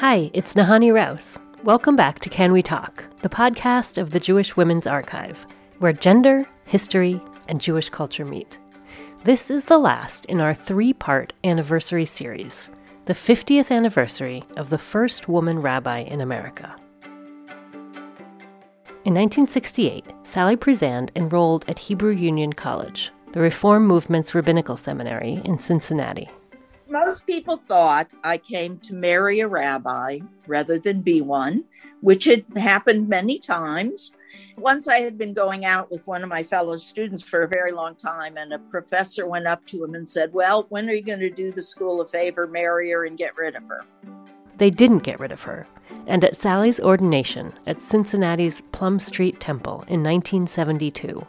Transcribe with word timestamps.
Hi, 0.00 0.30
it's 0.34 0.52
Nahanni 0.52 0.92
Rous. 0.92 1.38
Welcome 1.64 1.96
back 1.96 2.20
to 2.20 2.28
Can 2.28 2.52
We 2.52 2.62
Talk, 2.62 3.04
the 3.22 3.30
podcast 3.30 3.96
of 3.96 4.10
the 4.10 4.20
Jewish 4.20 4.54
Women's 4.54 4.86
Archive, 4.86 5.46
where 5.78 5.94
gender, 5.94 6.44
history, 6.66 7.18
and 7.48 7.58
Jewish 7.62 7.88
culture 7.88 8.26
meet. 8.26 8.58
This 9.24 9.50
is 9.50 9.64
the 9.64 9.78
last 9.78 10.26
in 10.26 10.38
our 10.38 10.52
three 10.52 10.92
part 10.92 11.32
anniversary 11.44 12.04
series, 12.04 12.68
the 13.06 13.14
50th 13.14 13.74
anniversary 13.74 14.44
of 14.58 14.68
the 14.68 14.76
first 14.76 15.30
woman 15.30 15.60
rabbi 15.60 16.00
in 16.00 16.20
America. 16.20 16.76
In 19.06 19.14
1968, 19.14 20.04
Sally 20.24 20.56
Priesand 20.56 21.08
enrolled 21.16 21.64
at 21.68 21.78
Hebrew 21.78 22.12
Union 22.12 22.52
College, 22.52 23.12
the 23.32 23.40
Reform 23.40 23.86
Movement's 23.86 24.34
rabbinical 24.34 24.76
seminary 24.76 25.40
in 25.46 25.58
Cincinnati. 25.58 26.28
Most 27.04 27.26
people 27.26 27.58
thought 27.58 28.10
I 28.24 28.38
came 28.38 28.78
to 28.78 28.94
marry 28.94 29.40
a 29.40 29.48
rabbi 29.48 30.20
rather 30.46 30.78
than 30.78 31.02
be 31.02 31.20
one, 31.20 31.64
which 32.00 32.24
had 32.24 32.46
happened 32.56 33.06
many 33.06 33.38
times. 33.38 34.12
Once 34.56 34.88
I 34.88 35.00
had 35.00 35.18
been 35.18 35.34
going 35.34 35.66
out 35.66 35.90
with 35.90 36.06
one 36.06 36.22
of 36.22 36.30
my 36.30 36.42
fellow 36.42 36.78
students 36.78 37.22
for 37.22 37.42
a 37.42 37.48
very 37.48 37.70
long 37.70 37.96
time, 37.96 38.38
and 38.38 38.50
a 38.54 38.58
professor 38.58 39.26
went 39.26 39.46
up 39.46 39.66
to 39.66 39.84
him 39.84 39.94
and 39.94 40.08
said, 40.08 40.32
Well, 40.32 40.64
when 40.70 40.88
are 40.88 40.94
you 40.94 41.02
going 41.02 41.20
to 41.20 41.28
do 41.28 41.52
the 41.52 41.62
school 41.62 42.00
a 42.00 42.08
favor, 42.08 42.46
marry 42.46 42.90
her, 42.92 43.04
and 43.04 43.18
get 43.18 43.36
rid 43.36 43.56
of 43.56 43.64
her? 43.64 43.84
They 44.56 44.70
didn't 44.70 45.00
get 45.00 45.20
rid 45.20 45.32
of 45.32 45.42
her, 45.42 45.66
and 46.06 46.24
at 46.24 46.34
Sally's 46.34 46.80
ordination 46.80 47.52
at 47.66 47.82
Cincinnati's 47.82 48.62
Plum 48.72 49.00
Street 49.00 49.38
Temple 49.38 49.84
in 49.86 50.02
1972, 50.02 51.26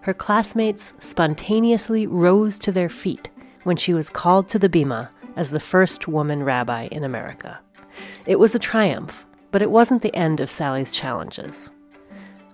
her 0.00 0.14
classmates 0.14 0.94
spontaneously 0.98 2.06
rose 2.06 2.58
to 2.60 2.72
their 2.72 2.88
feet 2.88 3.28
when 3.64 3.76
she 3.76 3.94
was 3.94 4.10
called 4.10 4.48
to 4.48 4.58
the 4.58 4.68
Bima 4.68 5.08
as 5.36 5.50
the 5.50 5.60
first 5.60 6.08
woman 6.08 6.42
rabbi 6.42 6.88
in 6.90 7.04
America. 7.04 7.60
It 8.26 8.38
was 8.38 8.54
a 8.54 8.58
triumph, 8.58 9.26
but 9.50 9.62
it 9.62 9.70
wasn't 9.70 10.02
the 10.02 10.14
end 10.14 10.40
of 10.40 10.50
Sally's 10.50 10.90
challenges. 10.90 11.70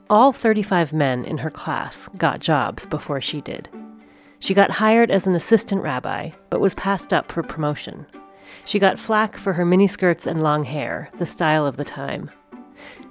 All 0.08 0.32
35 0.32 0.92
men 0.92 1.24
in 1.24 1.38
her 1.38 1.50
class 1.50 2.08
got 2.16 2.40
jobs 2.40 2.86
before 2.86 3.20
she 3.20 3.40
did. 3.40 3.68
She 4.38 4.54
got 4.54 4.70
hired 4.70 5.10
as 5.10 5.26
an 5.26 5.34
assistant 5.34 5.82
rabbi, 5.82 6.30
but 6.50 6.60
was 6.60 6.74
passed 6.74 7.12
up 7.12 7.32
for 7.32 7.42
promotion. 7.42 8.06
She 8.64 8.78
got 8.78 8.98
flack 8.98 9.36
for 9.36 9.52
her 9.54 9.64
miniskirts 9.64 10.26
and 10.26 10.42
long 10.42 10.64
hair, 10.64 11.10
the 11.18 11.26
style 11.26 11.66
of 11.66 11.76
the 11.76 11.84
time. 11.84 12.30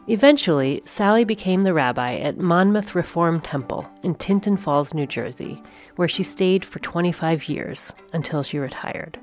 Eventually, 0.07 0.83
Sally 0.85 1.23
became 1.23 1.63
the 1.63 1.73
rabbi 1.73 2.17
at 2.17 2.37
Monmouth 2.37 2.93
Reform 2.93 3.41
Temple 3.41 3.89
in 4.03 4.13
Tinton 4.13 4.55
Falls, 4.55 4.93
New 4.93 5.07
Jersey, 5.07 5.63
where 5.95 6.07
she 6.07 6.21
stayed 6.21 6.63
for 6.63 6.77
25 6.77 7.49
years 7.49 7.91
until 8.13 8.43
she 8.43 8.59
retired. 8.59 9.19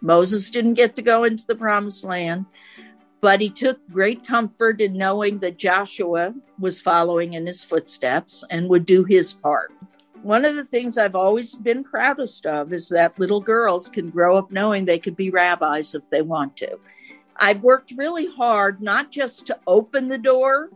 Moses 0.00 0.48
didn't 0.48 0.74
get 0.74 0.96
to 0.96 1.02
go 1.02 1.24
into 1.24 1.46
the 1.46 1.54
promised 1.54 2.02
land, 2.02 2.46
but 3.20 3.42
he 3.42 3.50
took 3.50 3.78
great 3.90 4.26
comfort 4.26 4.80
in 4.80 4.96
knowing 4.96 5.38
that 5.40 5.58
Joshua 5.58 6.34
was 6.58 6.80
following 6.80 7.34
in 7.34 7.46
his 7.46 7.62
footsteps 7.62 8.42
and 8.48 8.70
would 8.70 8.86
do 8.86 9.04
his 9.04 9.34
part. 9.34 9.70
One 10.22 10.46
of 10.46 10.56
the 10.56 10.64
things 10.64 10.96
I've 10.96 11.14
always 11.14 11.54
been 11.54 11.84
proudest 11.84 12.46
of 12.46 12.72
is 12.72 12.88
that 12.88 13.18
little 13.18 13.42
girls 13.42 13.90
can 13.90 14.08
grow 14.08 14.38
up 14.38 14.50
knowing 14.50 14.86
they 14.86 14.98
could 14.98 15.16
be 15.16 15.28
rabbis 15.28 15.94
if 15.94 16.08
they 16.08 16.22
want 16.22 16.56
to. 16.58 16.78
I've 17.42 17.62
worked 17.62 17.94
really 17.96 18.26
hard 18.36 18.82
not 18.82 19.10
just 19.10 19.46
to 19.46 19.58
open 19.66 20.08
the 20.08 20.18
door, 20.18 20.68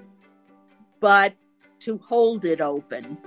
but 0.98 1.34
to 1.81 1.98
hold 1.98 2.47
it 2.47 2.62
open. 2.62 3.19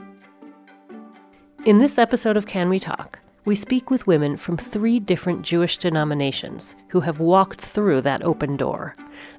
In 1.64 1.78
this 1.78 2.00
episode 2.00 2.36
of 2.36 2.48
Can 2.48 2.68
We 2.68 2.80
Talk, 2.80 3.20
we 3.46 3.54
speak 3.54 3.92
with 3.92 4.08
women 4.08 4.38
from 4.38 4.58
three 4.58 5.00
different 5.00 5.44
Jewish 5.44 5.78
denominations 5.78 6.76
who 6.88 7.00
have 7.02 7.20
walked 7.20 7.62
through 7.62 8.02
that 8.02 8.24
open 8.24 8.58
door, 8.58 8.96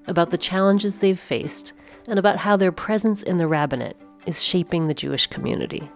about 0.06 0.30
the 0.30 0.38
challenges 0.38 1.00
they've 1.00 1.18
faced, 1.18 1.72
and 2.06 2.20
about 2.20 2.36
how 2.36 2.56
their 2.56 2.72
presence 2.72 3.22
in 3.22 3.36
the 3.36 3.48
rabbinate 3.48 3.96
is 4.26 4.40
shaping 4.40 4.86
the 4.86 4.94
Jewish 4.94 5.26
community. 5.26 5.90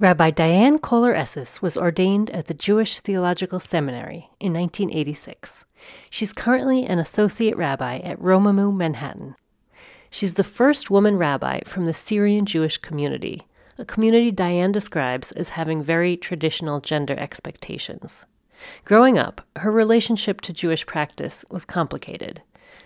Rabbi 0.00 0.30
Diane 0.30 0.78
Cohler 0.78 1.12
Esses 1.12 1.60
was 1.60 1.76
ordained 1.76 2.30
at 2.30 2.46
the 2.46 2.54
Jewish 2.54 3.00
Theological 3.00 3.58
Seminary 3.58 4.30
in 4.38 4.52
1986. 4.52 5.64
She's 6.08 6.32
currently 6.32 6.84
an 6.84 7.00
associate 7.00 7.56
rabbi 7.56 7.98
at 7.98 8.20
Romemu, 8.20 8.72
Manhattan. 8.72 9.34
She's 10.08 10.34
the 10.34 10.44
first 10.44 10.88
woman 10.88 11.16
rabbi 11.16 11.62
from 11.64 11.84
the 11.84 11.92
Syrian 11.92 12.46
Jewish 12.46 12.78
community, 12.78 13.48
a 13.76 13.84
community 13.84 14.30
Diane 14.30 14.70
describes 14.70 15.32
as 15.32 15.48
having 15.48 15.82
very 15.82 16.16
traditional 16.16 16.80
gender 16.80 17.18
expectations. 17.18 18.24
Growing 18.84 19.18
up, 19.18 19.40
her 19.56 19.72
relationship 19.72 20.40
to 20.42 20.52
Jewish 20.52 20.86
practice 20.86 21.44
was 21.50 21.64
complicated. 21.64 22.40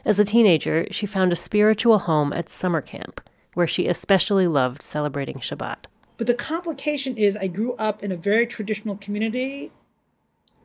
As 0.06 0.19
a 0.19 0.25
teenager, 0.25 0.87
she 0.91 1.05
found 1.05 1.31
a 1.31 1.37
spiritual 1.37 1.99
home 1.99 2.33
at 2.33 2.49
summer 2.49 2.81
camp, 2.81 3.21
where 3.53 3.67
she 3.67 3.87
especially 3.87 4.47
loved 4.47 4.81
celebrating 4.81 5.41
Shabbat. 5.41 5.89
But 6.22 6.28
the 6.28 6.34
complication 6.34 7.16
is 7.16 7.37
I 7.37 7.49
grew 7.49 7.75
up 7.75 8.05
in 8.05 8.12
a 8.12 8.16
very 8.16 8.47
traditional 8.47 8.94
community 8.94 9.72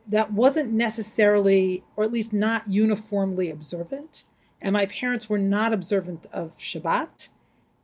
that 0.07 0.31
wasn't 0.31 0.71
necessarily, 0.71 1.83
or 1.95 2.03
at 2.03 2.11
least 2.11 2.31
not 2.31 2.69
uniformly 2.69 3.49
observant. 3.49 4.23
And 4.61 4.73
my 4.73 4.85
parents 4.85 5.27
were 5.27 5.39
not 5.39 5.73
observant 5.73 6.27
of 6.31 6.55
Shabbat. 6.59 7.29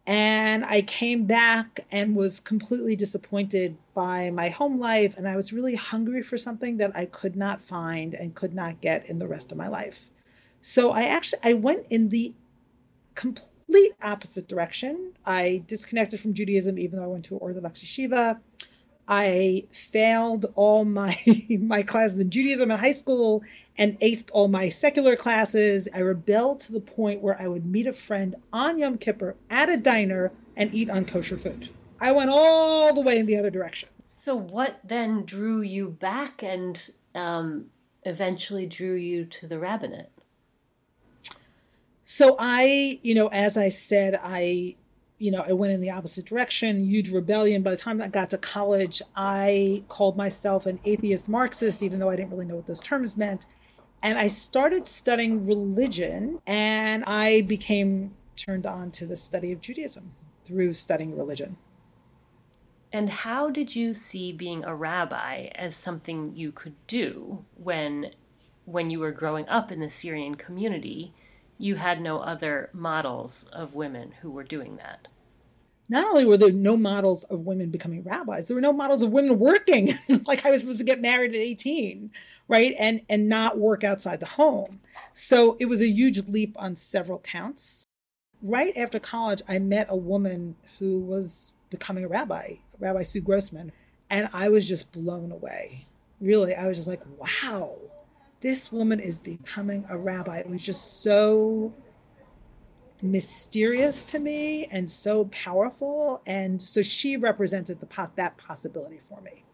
And 0.05 0.63
I 0.63 0.83
came 0.83 1.25
back 1.25 1.79
and 1.91 2.15
was 2.15 2.39
completely 2.39 2.95
disappointed 2.95 3.75
by 3.95 4.29
my 4.29 4.49
home 4.49 4.79
life. 4.79 5.17
And 5.17 5.27
I 5.27 5.35
was 5.35 5.51
really 5.51 5.73
hungry 5.73 6.21
for 6.21 6.37
something 6.37 6.77
that 6.77 6.95
I 6.95 7.05
could 7.05 7.35
not 7.35 7.59
find 7.59 8.13
and 8.13 8.35
could 8.35 8.53
not 8.53 8.81
get 8.81 9.09
in 9.09 9.17
the 9.17 9.27
rest 9.27 9.51
of 9.51 9.57
my 9.57 9.67
life. 9.67 10.11
So 10.61 10.91
I 10.91 11.05
actually 11.05 11.39
I 11.43 11.53
went 11.53 11.87
in 11.89 12.09
the 12.09 12.35
complete 13.15 13.49
complete 13.73 13.93
opposite 14.03 14.47
direction. 14.47 15.13
I 15.25 15.63
disconnected 15.65 16.19
from 16.19 16.35
Judaism, 16.35 16.77
even 16.77 16.99
though 16.99 17.05
I 17.05 17.07
went 17.07 17.25
to 17.25 17.37
Orthodox 17.37 17.81
yeshiva. 17.81 18.39
I 19.07 19.65
failed 19.71 20.45
all 20.53 20.85
my 20.85 21.19
my 21.59 21.81
classes 21.81 22.19
in 22.19 22.29
Judaism 22.29 22.69
in 22.69 22.77
high 22.77 22.91
school 22.91 23.41
and 23.75 23.99
aced 23.99 24.29
all 24.31 24.47
my 24.47 24.69
secular 24.69 25.15
classes. 25.15 25.87
I 25.91 25.99
rebelled 25.99 26.59
to 26.61 26.71
the 26.71 26.79
point 26.79 27.21
where 27.21 27.41
I 27.41 27.47
would 27.47 27.65
meet 27.65 27.87
a 27.87 27.93
friend 27.93 28.35
on 28.53 28.77
Yom 28.77 28.99
Kippur 28.99 29.35
at 29.49 29.69
a 29.69 29.77
diner 29.77 30.31
and 30.55 30.73
eat 30.73 30.87
unkosher 30.87 31.39
food. 31.39 31.69
I 31.99 32.11
went 32.11 32.29
all 32.29 32.93
the 32.93 33.01
way 33.01 33.17
in 33.17 33.25
the 33.25 33.37
other 33.37 33.49
direction. 33.49 33.89
So, 34.05 34.35
what 34.35 34.81
then 34.83 35.25
drew 35.25 35.61
you 35.61 35.89
back 35.89 36.43
and 36.43 36.91
um, 37.15 37.65
eventually 38.03 38.67
drew 38.67 38.93
you 38.93 39.25
to 39.25 39.47
the 39.47 39.57
rabbinate? 39.57 40.11
So 42.05 42.35
I, 42.37 42.99
you 43.01 43.15
know, 43.15 43.27
as 43.27 43.57
I 43.57 43.69
said, 43.69 44.19
I, 44.21 44.75
you 45.19 45.31
know, 45.31 45.43
I 45.47 45.53
went 45.53 45.73
in 45.73 45.81
the 45.81 45.89
opposite 45.89 46.25
direction, 46.25 46.83
huge 46.83 47.11
rebellion. 47.11 47.63
By 47.63 47.71
the 47.71 47.77
time 47.77 48.01
I 48.01 48.07
got 48.07 48.29
to 48.31 48.37
college, 48.37 49.01
I 49.15 49.83
called 49.87 50.17
myself 50.17 50.65
an 50.65 50.79
atheist 50.83 51.29
Marxist, 51.29 51.81
even 51.81 51.99
though 51.99 52.09
I 52.09 52.15
didn't 52.15 52.31
really 52.31 52.45
know 52.45 52.57
what 52.57 52.67
those 52.67 52.81
terms 52.81 53.15
meant. 53.15 53.45
And 54.01 54.17
I 54.17 54.27
started 54.27 54.85
studying 54.85 55.45
religion 55.47 56.41
and 56.45 57.05
I 57.05 57.41
became 57.41 58.15
turned 58.35 58.65
on 58.65 58.91
to 58.91 59.05
the 59.05 59.15
study 59.15 59.53
of 59.53 59.61
Judaism 59.61 60.11
through 60.43 60.73
studying 60.73 61.15
religion. 61.17 61.55
And 62.91 63.09
how 63.09 63.49
did 63.49 63.75
you 63.75 63.93
see 63.93 64.33
being 64.33 64.65
a 64.65 64.75
rabbi 64.75 65.49
as 65.55 65.75
something 65.75 66.33
you 66.35 66.51
could 66.51 66.75
do 66.85 67.45
when 67.55 68.11
when 68.65 68.89
you 68.89 68.99
were 68.99 69.11
growing 69.11 69.47
up 69.49 69.71
in 69.71 69.79
the 69.79 69.89
Syrian 69.89 70.35
community 70.35 71.13
you 71.57 71.75
had 71.75 72.01
no 72.01 72.19
other 72.19 72.69
models 72.73 73.45
of 73.53 73.75
women 73.75 74.13
who 74.21 74.31
were 74.31 74.43
doing 74.43 74.77
that. 74.77 75.07
Not 75.89 76.07
only 76.07 76.25
were 76.25 76.37
there 76.37 76.51
no 76.51 76.77
models 76.77 77.23
of 77.25 77.41
women 77.41 77.69
becoming 77.69 78.03
rabbis, 78.03 78.47
there 78.47 78.55
were 78.55 78.61
no 78.61 78.73
models 78.73 79.03
of 79.03 79.11
women 79.11 79.37
working. 79.37 79.93
like 80.25 80.45
I 80.45 80.51
was 80.51 80.61
supposed 80.61 80.79
to 80.79 80.85
get 80.85 81.01
married 81.01 81.35
at 81.35 81.41
18, 81.41 82.09
right? 82.47 82.73
And 82.79 83.01
and 83.09 83.27
not 83.27 83.57
work 83.57 83.83
outside 83.83 84.19
the 84.19 84.25
home. 84.25 84.79
So 85.13 85.57
it 85.59 85.65
was 85.65 85.81
a 85.81 85.89
huge 85.89 86.27
leap 86.27 86.55
on 86.57 86.75
several 86.75 87.19
counts. 87.19 87.85
Right 88.41 88.75
after 88.75 88.99
college, 88.99 89.41
I 89.47 89.59
met 89.59 89.87
a 89.89 89.95
woman 89.95 90.55
who 90.79 90.99
was 90.99 91.53
becoming 91.69 92.03
a 92.03 92.07
rabbi, 92.07 92.55
Rabbi 92.79 93.03
Sue 93.03 93.21
Grossman, 93.21 93.71
and 94.09 94.29
I 94.33 94.49
was 94.49 94.67
just 94.67 94.91
blown 94.91 95.31
away. 95.31 95.85
Really, 96.19 96.55
I 96.55 96.67
was 96.67 96.77
just 96.77 96.87
like, 96.87 97.01
wow, 97.17 97.77
this 98.43 98.73
woman 98.73 98.99
is 98.99 99.21
becoming 99.21 99.85
a 99.89 99.97
rabbi. 99.97 100.37
It 100.37 100.49
was 100.49 100.61
just 100.61 101.01
so 101.01 101.73
mysterious 103.01 104.03
to 104.03 104.19
me 104.19 104.67
and 104.69 104.91
so 104.91 105.25
powerful. 105.25 106.21
And 106.25 106.61
so 106.61 106.81
she 106.81 107.15
represented 107.15 107.79
the 107.79 108.09
that 108.15 108.37
possibility 108.37 108.99
for 108.99 109.21
me. 109.21 109.45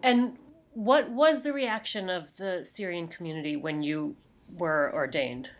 And 0.00 0.38
what 0.74 1.10
was 1.10 1.42
the 1.42 1.52
reaction 1.52 2.08
of 2.08 2.36
the 2.36 2.64
Syrian 2.64 3.08
community 3.08 3.56
when 3.56 3.82
you 3.82 4.14
were 4.56 4.92
ordained? 4.94 5.50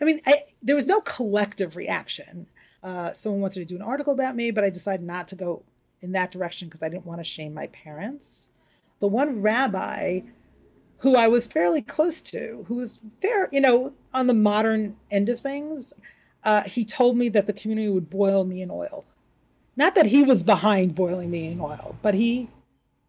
I 0.00 0.04
mean, 0.04 0.18
I, 0.26 0.40
there 0.60 0.74
was 0.74 0.88
no 0.88 1.00
collective 1.00 1.76
reaction. 1.76 2.48
Uh, 2.82 3.12
someone 3.12 3.40
wanted 3.40 3.60
to 3.60 3.64
do 3.64 3.76
an 3.76 3.82
article 3.82 4.12
about 4.12 4.34
me, 4.34 4.50
but 4.50 4.64
I 4.64 4.70
decided 4.70 5.06
not 5.06 5.28
to 5.28 5.36
go 5.36 5.62
in 6.00 6.10
that 6.12 6.32
direction 6.32 6.66
because 6.66 6.82
I 6.82 6.88
didn't 6.88 7.06
want 7.06 7.20
to 7.20 7.24
shame 7.24 7.54
my 7.54 7.68
parents. 7.68 8.48
The 8.98 9.06
one 9.06 9.40
rabbi 9.40 10.22
who 11.02 11.16
I 11.16 11.28
was 11.28 11.46
fairly 11.46 11.82
close 11.82 12.22
to, 12.22 12.64
who 12.68 12.76
was 12.76 13.00
fair, 13.20 13.48
you 13.50 13.60
know, 13.60 13.92
on 14.14 14.28
the 14.28 14.34
modern 14.34 14.96
end 15.10 15.28
of 15.28 15.40
things. 15.40 15.92
Uh, 16.44 16.62
he 16.62 16.84
told 16.84 17.16
me 17.16 17.28
that 17.30 17.46
the 17.46 17.52
community 17.52 17.88
would 17.88 18.08
boil 18.08 18.44
me 18.44 18.62
in 18.62 18.70
oil. 18.70 19.04
Not 19.76 19.94
that 19.94 20.06
he 20.06 20.22
was 20.22 20.42
behind 20.42 20.94
boiling 20.94 21.30
me 21.30 21.48
in 21.48 21.60
oil, 21.60 21.96
but 22.02 22.14
he 22.14 22.50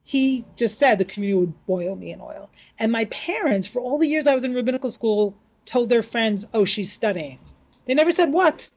he 0.05 0.43
just 0.57 0.77
said 0.77 0.97
the 0.97 1.05
community 1.05 1.39
would 1.39 1.65
boil 1.65 1.95
me 1.95 2.11
in 2.11 2.19
oil. 2.19 2.49
And 2.77 2.91
my 2.91 3.05
parents, 3.05 3.67
for 3.67 3.81
all 3.81 3.97
the 3.97 4.07
years 4.07 4.27
I 4.27 4.35
was 4.35 4.43
in 4.43 4.53
rabbinical 4.53 4.89
school, 4.89 5.35
told 5.65 5.89
their 5.89 6.03
friends, 6.03 6.45
"Oh, 6.53 6.65
she's 6.65 6.91
studying." 6.91 7.39
They 7.85 7.93
never 7.93 8.11
said 8.11 8.31
what. 8.31 8.69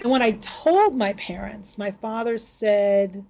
And 0.00 0.10
when 0.10 0.22
I 0.22 0.32
told 0.40 0.96
my 0.96 1.14
parents, 1.14 1.78
my 1.78 1.90
father 1.90 2.38
said, 2.38 3.24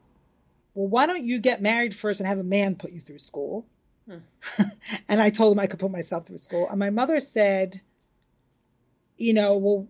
Well, 0.74 0.88
why 0.88 1.06
don't 1.06 1.24
you 1.24 1.38
get 1.38 1.62
married 1.62 1.94
first 1.94 2.20
and 2.20 2.26
have 2.26 2.38
a 2.38 2.44
man 2.44 2.74
put 2.74 2.92
you 2.92 3.00
through 3.00 3.18
school? 3.18 3.66
Hmm. 4.08 4.62
and 5.08 5.20
I 5.20 5.30
told 5.30 5.52
him 5.52 5.60
I 5.60 5.66
could 5.66 5.80
put 5.80 5.90
myself 5.90 6.26
through 6.26 6.38
school. 6.38 6.68
And 6.68 6.78
my 6.78 6.90
mother 6.90 7.20
said, 7.20 7.82
You 9.16 9.34
know, 9.34 9.56
well, 9.56 9.88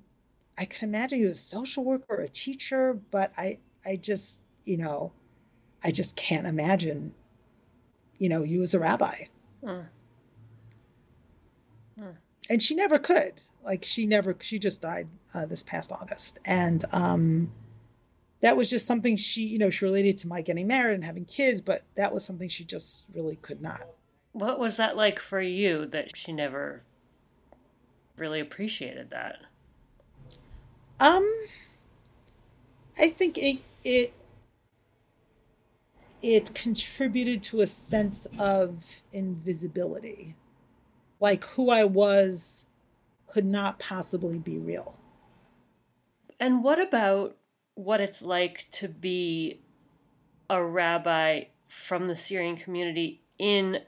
I 0.56 0.65
can 0.65 0.88
imagine 0.88 1.20
you 1.20 1.26
as 1.26 1.32
a 1.32 1.37
social 1.37 1.85
worker 1.85 2.17
or 2.17 2.20
a 2.20 2.29
teacher, 2.29 2.99
but 3.11 3.32
I, 3.37 3.59
I 3.85 3.97
just, 3.97 4.43
you 4.65 4.76
know, 4.76 5.12
I 5.85 5.93
just 5.93 6.17
can't 6.17 6.47
imagine, 6.47 7.15
you 8.19 8.29
know, 8.29 8.43
you 8.43 8.62
as 8.62 8.75
a 8.75 8.81
rabbi. 8.81 9.26
Hmm. 9.65 9.81
Hmm. 11.97 12.11
And 12.50 12.62
she 12.62 12.75
never 12.75 12.99
could. 12.99 13.35
Like 13.64 13.85
she 13.85 14.06
never, 14.06 14.35
she 14.41 14.59
just 14.59 14.82
died 14.82 15.09
uh, 15.35 15.47
this 15.47 15.62
past 15.62 15.93
August, 15.93 16.38
and 16.44 16.85
um, 16.91 17.53
that 18.41 18.56
was 18.56 18.71
just 18.71 18.87
something 18.87 19.17
she, 19.17 19.43
you 19.43 19.59
know, 19.59 19.69
she 19.69 19.85
related 19.85 20.17
to 20.19 20.29
my 20.29 20.41
getting 20.41 20.67
married 20.67 20.94
and 20.94 21.05
having 21.05 21.25
kids, 21.25 21.61
but 21.61 21.82
that 21.97 22.14
was 22.14 22.25
something 22.25 22.49
she 22.49 22.64
just 22.64 23.05
really 23.14 23.37
could 23.37 23.61
not. 23.61 23.82
What 24.38 24.61
was 24.61 24.76
that 24.76 24.96
like 24.96 25.19
for 25.19 25.40
you 25.40 25.85
that 25.87 26.17
she 26.17 26.32
never 26.32 26.85
really 28.17 28.38
appreciated 28.38 29.11
that? 29.11 29.38
Um, 31.00 31.29
I 32.96 33.11
think 33.11 33.37
it 33.37 33.58
it 33.82 34.14
it 36.23 36.55
contributed 36.55 37.43
to 37.44 37.62
a 37.62 37.67
sense 37.67 38.29
of 38.38 39.02
invisibility, 39.12 40.37
like 41.19 41.43
who 41.44 41.70
I 41.70 41.82
was 41.82 42.64
could 43.26 43.44
not 43.44 43.81
possibly 43.81 44.38
be 44.38 44.56
real. 44.56 45.00
And 46.38 46.62
what 46.62 46.81
about 46.81 47.37
what 47.75 48.00
it's 48.00 48.23
like 48.23 48.67
to 48.70 48.87
be 48.87 49.62
a 50.49 50.62
rabbi 50.62 51.46
from 51.67 52.06
the 52.06 52.14
Syrian 52.14 52.56
community 52.56 53.23
in 53.37 53.81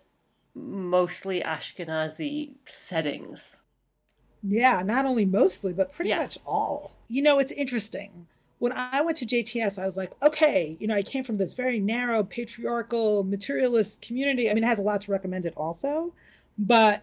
mostly 0.54 1.40
Ashkenazi 1.40 2.52
settings? 2.64 3.60
Yeah, 4.42 4.82
not 4.84 5.06
only 5.06 5.24
mostly, 5.24 5.72
but 5.72 5.92
pretty 5.92 6.10
yeah. 6.10 6.18
much 6.18 6.38
all. 6.46 6.96
You 7.08 7.22
know, 7.22 7.38
it's 7.38 7.52
interesting. 7.52 8.26
When 8.58 8.72
I 8.72 9.00
went 9.00 9.16
to 9.18 9.26
JTS, 9.26 9.82
I 9.82 9.86
was 9.86 9.96
like, 9.96 10.12
okay, 10.22 10.76
you 10.80 10.86
know, 10.86 10.94
I 10.94 11.02
came 11.02 11.24
from 11.24 11.38
this 11.38 11.54
very 11.54 11.78
narrow, 11.78 12.22
patriarchal, 12.22 13.24
materialist 13.24 14.02
community. 14.02 14.50
I 14.50 14.54
mean, 14.54 14.64
it 14.64 14.66
has 14.66 14.78
a 14.78 14.82
lot 14.82 15.00
to 15.02 15.12
recommend 15.12 15.46
it 15.46 15.54
also, 15.56 16.12
but 16.58 17.02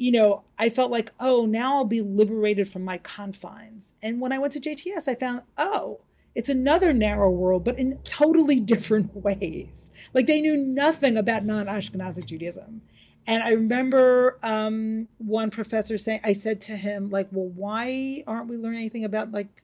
you 0.00 0.10
know, 0.10 0.44
I 0.58 0.70
felt 0.70 0.90
like, 0.90 1.12
oh, 1.20 1.44
now 1.44 1.74
I'll 1.74 1.84
be 1.84 2.00
liberated 2.00 2.68
from 2.70 2.82
my 2.82 2.96
confines. 2.96 3.92
And 4.02 4.18
when 4.18 4.32
I 4.32 4.38
went 4.38 4.54
to 4.54 4.60
JTS, 4.60 5.06
I 5.06 5.14
found, 5.14 5.42
oh, 5.58 6.00
it's 6.34 6.48
another 6.48 6.92
narrow 6.92 7.30
world, 7.30 7.64
but 7.64 7.78
in 7.78 7.98
totally 8.04 8.60
different 8.60 9.14
ways. 9.24 9.90
Like 10.14 10.26
they 10.26 10.40
knew 10.40 10.56
nothing 10.56 11.16
about 11.16 11.44
non 11.44 11.66
Ashkenazic 11.66 12.26
Judaism. 12.26 12.82
And 13.26 13.42
I 13.42 13.50
remember 13.50 14.38
um, 14.42 15.08
one 15.18 15.50
professor 15.50 15.98
saying, 15.98 16.20
I 16.24 16.32
said 16.32 16.60
to 16.62 16.76
him, 16.76 17.10
like, 17.10 17.28
well, 17.30 17.46
why 17.46 18.24
aren't 18.26 18.48
we 18.48 18.56
learning 18.56 18.80
anything 18.80 19.04
about 19.04 19.30
like 19.30 19.62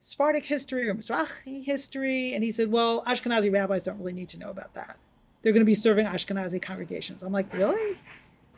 Sephardic 0.00 0.44
history 0.44 0.88
or 0.88 0.94
Mizrahi 0.94 1.64
history? 1.64 2.34
And 2.34 2.42
he 2.42 2.50
said, 2.50 2.70
well, 2.72 3.04
Ashkenazi 3.04 3.52
rabbis 3.52 3.82
don't 3.82 3.98
really 3.98 4.12
need 4.12 4.28
to 4.30 4.38
know 4.38 4.50
about 4.50 4.74
that. 4.74 4.96
They're 5.42 5.52
going 5.52 5.60
to 5.60 5.66
be 5.66 5.74
serving 5.74 6.06
Ashkenazi 6.06 6.60
congregations. 6.60 7.22
I'm 7.22 7.32
like, 7.32 7.52
really? 7.52 7.96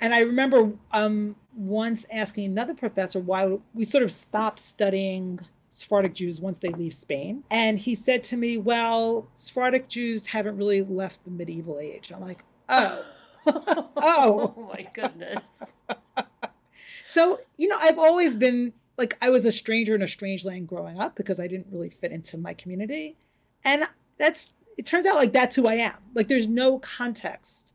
And 0.00 0.14
I 0.14 0.20
remember 0.20 0.72
um, 0.92 1.36
once 1.54 2.06
asking 2.10 2.44
another 2.44 2.74
professor 2.74 3.18
why 3.18 3.58
we 3.74 3.84
sort 3.84 4.04
of 4.04 4.12
stopped 4.12 4.60
studying 4.60 5.40
Sephardic 5.78 6.14
Jews 6.14 6.40
once 6.40 6.58
they 6.58 6.70
leave 6.70 6.92
Spain. 6.92 7.44
And 7.50 7.78
he 7.78 7.94
said 7.94 8.22
to 8.24 8.36
me, 8.36 8.58
Well, 8.58 9.28
Sephardic 9.34 9.88
Jews 9.88 10.26
haven't 10.26 10.56
really 10.56 10.82
left 10.82 11.24
the 11.24 11.30
medieval 11.30 11.78
age. 11.78 12.10
I'm 12.12 12.20
like, 12.20 12.44
Oh, 12.68 13.04
oh. 13.46 13.90
oh 13.96 14.70
my 14.72 14.88
goodness. 14.92 15.48
so, 17.06 17.38
you 17.56 17.68
know, 17.68 17.78
I've 17.80 17.98
always 17.98 18.34
been 18.34 18.72
like, 18.96 19.16
I 19.22 19.30
was 19.30 19.44
a 19.44 19.52
stranger 19.52 19.94
in 19.94 20.02
a 20.02 20.08
strange 20.08 20.44
land 20.44 20.66
growing 20.66 20.98
up 21.00 21.14
because 21.14 21.38
I 21.38 21.46
didn't 21.46 21.68
really 21.70 21.90
fit 21.90 22.10
into 22.10 22.36
my 22.36 22.54
community. 22.54 23.16
And 23.64 23.84
that's, 24.18 24.50
it 24.76 24.84
turns 24.84 25.06
out 25.06 25.14
like 25.14 25.32
that's 25.32 25.54
who 25.54 25.68
I 25.68 25.74
am. 25.74 25.98
Like, 26.14 26.26
there's 26.26 26.48
no 26.48 26.80
context 26.80 27.74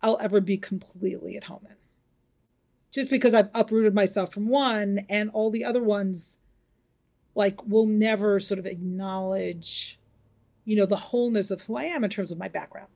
I'll 0.00 0.18
ever 0.20 0.40
be 0.40 0.56
completely 0.56 1.36
at 1.36 1.44
home 1.44 1.66
in. 1.68 1.74
Just 2.92 3.10
because 3.10 3.34
I've 3.34 3.50
uprooted 3.52 3.94
myself 3.94 4.32
from 4.32 4.48
one 4.48 5.04
and 5.08 5.28
all 5.30 5.50
the 5.50 5.64
other 5.64 5.82
ones 5.82 6.38
like 7.36 7.64
will 7.68 7.86
never 7.86 8.40
sort 8.40 8.58
of 8.58 8.66
acknowledge 8.66 10.00
you 10.64 10.74
know 10.74 10.86
the 10.86 10.96
wholeness 10.96 11.52
of 11.52 11.62
who 11.62 11.76
I 11.76 11.84
am 11.84 12.02
in 12.02 12.10
terms 12.10 12.32
of 12.32 12.38
my 12.38 12.48
background. 12.48 12.88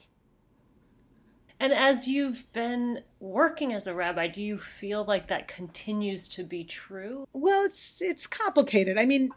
And 1.60 1.75
as 1.75 2.08
you've 2.08 2.50
been 2.54 3.02
working 3.20 3.75
as 3.75 3.87
a 3.87 3.94
rabbi, 3.94 4.28
do 4.28 4.42
you 4.42 4.56
feel 4.56 5.04
like 5.04 5.28
that 5.28 5.46
continues 5.46 6.26
to 6.28 6.42
be 6.42 6.64
true? 6.64 7.28
Well, 7.32 7.64
it's 7.64 8.00
it's 8.02 8.26
complicated. 8.26 8.98
I 8.98 9.04
mean, 9.04 9.31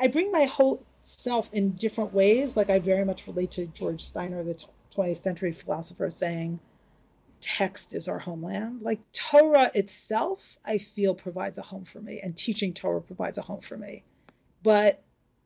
I 0.00 0.08
bring 0.08 0.32
my 0.32 0.46
whole 0.46 0.84
self 1.02 1.52
in 1.52 1.72
different 1.72 2.14
ways. 2.14 2.56
Like 2.56 2.70
I 2.70 2.78
very 2.78 3.04
much 3.04 3.26
relate 3.26 3.50
to 3.52 3.66
George 3.66 4.00
Steiner, 4.00 4.42
the 4.42 4.64
20th 4.96 5.18
century 5.18 5.52
philosopher, 5.52 6.10
saying 6.10 6.58
text 7.40 7.94
is 7.94 8.08
our 8.08 8.20
homeland. 8.20 8.80
Like 8.80 9.00
Torah 9.12 9.70
itself, 9.74 10.58
I 10.64 10.78
feel 10.78 11.14
provides 11.14 11.58
a 11.58 11.62
home 11.62 11.84
for 11.84 12.00
me, 12.00 12.18
and 12.22 12.34
teaching 12.34 12.72
Torah 12.72 13.02
provides 13.02 13.36
a 13.36 13.42
home 13.42 13.60
for 13.60 13.76
me. 13.76 14.04
But 14.68 15.02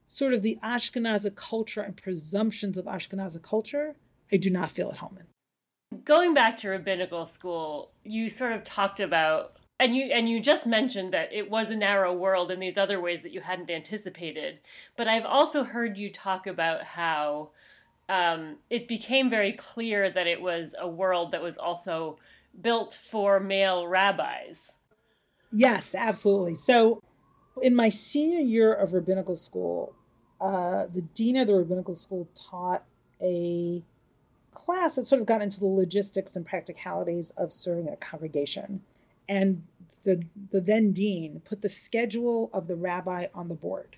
sort 0.09 0.35
of 0.35 0.43
the 0.43 0.59
Ashkenazi 0.65 1.33
culture 1.37 1.81
and 1.81 1.97
presumptions 1.97 2.77
of 2.77 2.87
Ashkenazi 2.87 3.41
culture, 3.41 3.95
I 4.33 4.37
do 4.37 4.50
not 4.50 4.73
feel 4.73 4.88
at 4.88 4.97
home 4.97 5.17
in. 5.21 6.02
Going 6.02 6.35
back 6.35 6.57
to 6.57 6.71
rabbinical 6.71 7.25
school, 7.26 7.93
you 8.02 8.29
sort 8.29 8.50
of 8.50 8.64
talked 8.64 8.99
about 8.99 9.59
and 9.79 9.95
you 9.95 10.07
and 10.07 10.29
you 10.29 10.41
just 10.41 10.67
mentioned 10.67 11.14
that 11.14 11.33
it 11.33 11.49
was 11.49 11.71
a 11.71 11.76
narrow 11.76 12.12
world 12.12 12.50
in 12.50 12.59
these 12.59 12.76
other 12.76 13.00
ways 13.00 13.23
that 13.23 13.31
you 13.31 13.43
hadn't 13.43 13.71
anticipated. 13.71 14.59
But 14.97 15.07
I've 15.07 15.25
also 15.25 15.62
heard 15.62 15.97
you 15.97 16.11
talk 16.11 16.49
about 16.49 16.83
how 16.83 17.50
um, 18.09 18.57
it 18.71 18.88
became 18.88 19.31
very 19.31 19.52
clear 19.52 20.11
that 20.11 20.26
it 20.26 20.43
was 20.43 20.75
a 20.81 20.88
world 20.88 21.31
that 21.31 21.45
was 21.45 21.57
also 21.57 22.19
built 22.61 22.99
for 23.00 23.38
male 23.38 23.87
rabbis. 23.87 24.79
Yes, 25.52 25.95
absolutely. 25.95 26.57
So, 26.57 27.00
in 27.61 27.75
my 27.75 27.88
senior 27.88 28.40
year 28.40 28.73
of 28.73 28.94
rabbinical 28.94 29.37
school, 29.37 29.94
uh, 30.40 30.87
the 30.87 31.02
dean 31.02 31.37
of 31.37 31.47
the 31.47 31.54
rabbinical 31.54 31.94
school 31.94 32.28
taught 32.35 32.85
a 33.21 33.82
class 34.52 34.97
that 34.97 35.06
sort 35.06 35.21
of 35.21 35.26
got 35.26 35.42
into 35.42 35.61
the 35.61 35.66
logistics 35.66 36.37
and 36.37 36.44
practicalities 36.47 37.30
of 37.30 37.52
serving 37.52 37.88
a 37.88 37.97
congregation. 37.97 38.82
And 39.28 39.64
the, 40.04 40.25
the 40.50 40.61
then 40.61 40.92
dean 40.92 41.42
put 41.44 41.62
the 41.62 41.68
schedule 41.68 42.50
of 42.52 42.68
the 42.68 42.76
rabbi 42.76 43.26
on 43.35 43.49
the 43.49 43.54
board. 43.54 43.97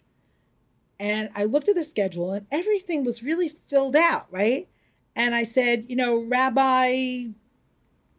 And 1.00 1.30
I 1.34 1.44
looked 1.44 1.68
at 1.68 1.74
the 1.74 1.84
schedule 1.84 2.32
and 2.32 2.46
everything 2.52 3.04
was 3.04 3.22
really 3.22 3.48
filled 3.48 3.96
out, 3.96 4.26
right? 4.30 4.68
And 5.16 5.34
I 5.34 5.44
said, 5.44 5.86
you 5.88 5.96
know, 5.96 6.22
Rabbi, 6.22 7.26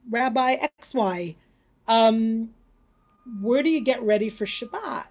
Rabbi 0.09 0.57
XY, 0.81 1.35
um, 1.87 2.49
where 3.41 3.63
do 3.63 3.69
you 3.69 3.81
get 3.81 4.01
ready 4.01 4.29
for 4.29 4.45
Shabbat? 4.45 5.07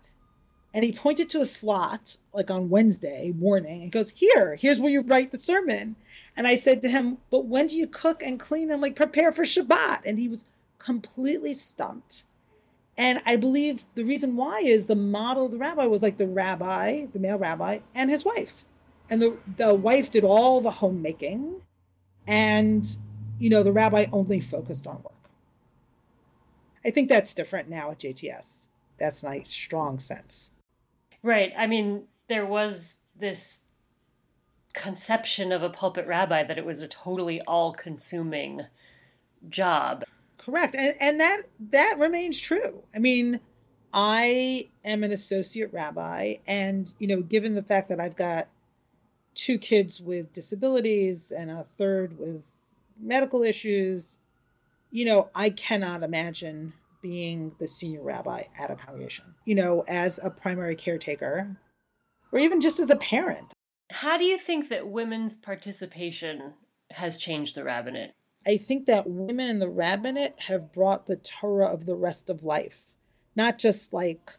And 0.75 0.85
he 0.85 0.90
pointed 0.90 1.31
to 1.31 1.40
a 1.40 1.47
slot, 1.47 2.16
like 2.33 2.50
on 2.50 2.69
Wednesday 2.69 3.33
morning, 3.35 3.83
and 3.83 3.93
goes, 3.93 4.11
Here, 4.11 4.57
here's 4.57 4.81
where 4.81 4.90
you 4.90 5.02
write 5.02 5.31
the 5.31 5.38
sermon. 5.38 5.95
And 6.37 6.49
I 6.49 6.57
said 6.57 6.83
to 6.83 6.88
him, 6.88 7.19
But 7.31 7.47
when 7.47 7.69
do 7.69 7.76
you 7.76 7.87
cook 7.87 8.25
and 8.25 8.40
clean 8.40 8.73
and 8.73 8.83
like 8.83 8.97
prepare 8.97 9.31
for 9.31 9.45
Shabbat? 9.45 10.00
And 10.04 10.19
he 10.19 10.28
was 10.28 10.47
completely 10.81 11.54
stumped. 11.54 12.25
And 12.97 13.23
I 13.25 13.37
believe 13.37 13.85
the 13.95 14.02
reason 14.02 14.37
why 14.37 14.61
is 14.61 14.87
the 14.87 14.97
model 14.97 15.47
of 15.47 15.52
the 15.52 15.59
rabbi 15.59 15.87
was 15.87 16.02
like 16.02 16.19
the 16.19 16.26
rabbi, 16.26 17.07
the 17.12 17.19
male 17.21 17.38
rabbi, 17.38 17.78
and 17.95 18.11
his 18.11 18.25
wife. 18.25 18.64
And 19.09 19.23
the, 19.23 19.37
the 19.57 19.75
wife 19.75 20.11
did 20.11 20.25
all 20.25 20.61
the 20.61 20.71
homemaking. 20.71 21.62
And, 22.26 22.87
you 23.38 23.49
know, 23.49 23.62
the 23.62 23.73
rabbi 23.73 24.07
only 24.12 24.40
focused 24.40 24.87
on 24.88 24.97
work. 24.97 25.12
I 26.85 26.90
think 26.90 27.09
that's 27.09 27.33
different 27.33 27.69
now 27.69 27.93
at 27.93 28.00
JTS. 28.00 28.69
That's 28.99 29.23
my 29.23 29.43
strong 29.45 29.99
sense. 29.99 30.52
Right. 31.25 31.52
I 31.59 31.66
mean, 31.66 32.04
there 32.28 32.47
was 32.47 32.99
this 33.16 33.61
conception 34.73 35.50
of 35.50 35.62
a 35.62 35.71
pulpit 35.71 36.07
rabbi 36.07 36.45
that 36.45 36.59
it 36.59 36.64
was 36.64 36.83
a 36.83 36.88
totally 36.88 37.40
all 37.43 37.73
consuming 37.73 38.66
job 39.49 40.04
Correct. 40.45 40.75
And 40.75 40.95
and 41.00 41.21
that 41.21 41.43
that 41.71 41.97
remains 41.99 42.38
true. 42.38 42.83
I 42.95 42.99
mean, 42.99 43.40
I 43.95 44.69
am 44.85 45.02
an 45.02 45.11
associate 45.11 45.73
rabbi 45.73 46.37
and 46.47 46.93
you 46.99 47.07
know, 47.07 47.23
given 47.23 47.54
the 47.54 47.62
fact 47.62 47.88
that 47.88 47.99
I've 47.99 48.16
got 48.16 48.49
two 49.35 49.59
kids 49.59 50.02
with 50.02 50.33
disabilities 50.33 51.33
and 51.33 51.50
a 51.50 51.64
third 51.64 52.19
with 52.19 52.50
medical 53.00 53.43
issues, 53.43 54.19
you 54.90 55.07
know, 55.07 55.31
I 55.35 55.49
cannot 55.49 56.02
imagine 56.02 56.75
being 57.05 57.55
the 57.59 57.69
senior 57.69 58.03
rabbi 58.03 58.45
at 58.59 58.71
a 58.71 58.77
congregation, 58.77 59.27
you 59.45 59.55
know, 59.55 59.85
as 59.87 60.19
a 60.23 60.31
primary 60.31 60.75
caretaker 60.75 61.55
or 62.33 62.39
even 62.39 62.63
just 62.63 62.81
as 62.81 62.89
a 62.89 62.97
parent. 62.97 63.53
How 63.91 64.17
do 64.17 64.25
you 64.25 64.39
think 64.39 64.71
that 64.71 64.89
women's 64.89 65.37
participation 65.37 66.55
has 66.93 67.19
changed 67.19 67.57
the 67.57 67.63
rabbinate? 67.63 68.13
I 68.47 68.57
think 68.57 68.87
that 68.87 69.07
women 69.07 69.51
in 69.51 69.59
the 69.59 69.69
rabbinate 69.69 70.41
have 70.49 70.73
brought 70.73 71.07
the 71.07 71.17
Torah 71.17 71.67
of 71.67 71.85
the 71.85 71.95
rest 71.95 72.31
of 72.31 72.43
life, 72.43 72.95
not 73.37 73.59
just 73.59 73.93
like 73.93 74.31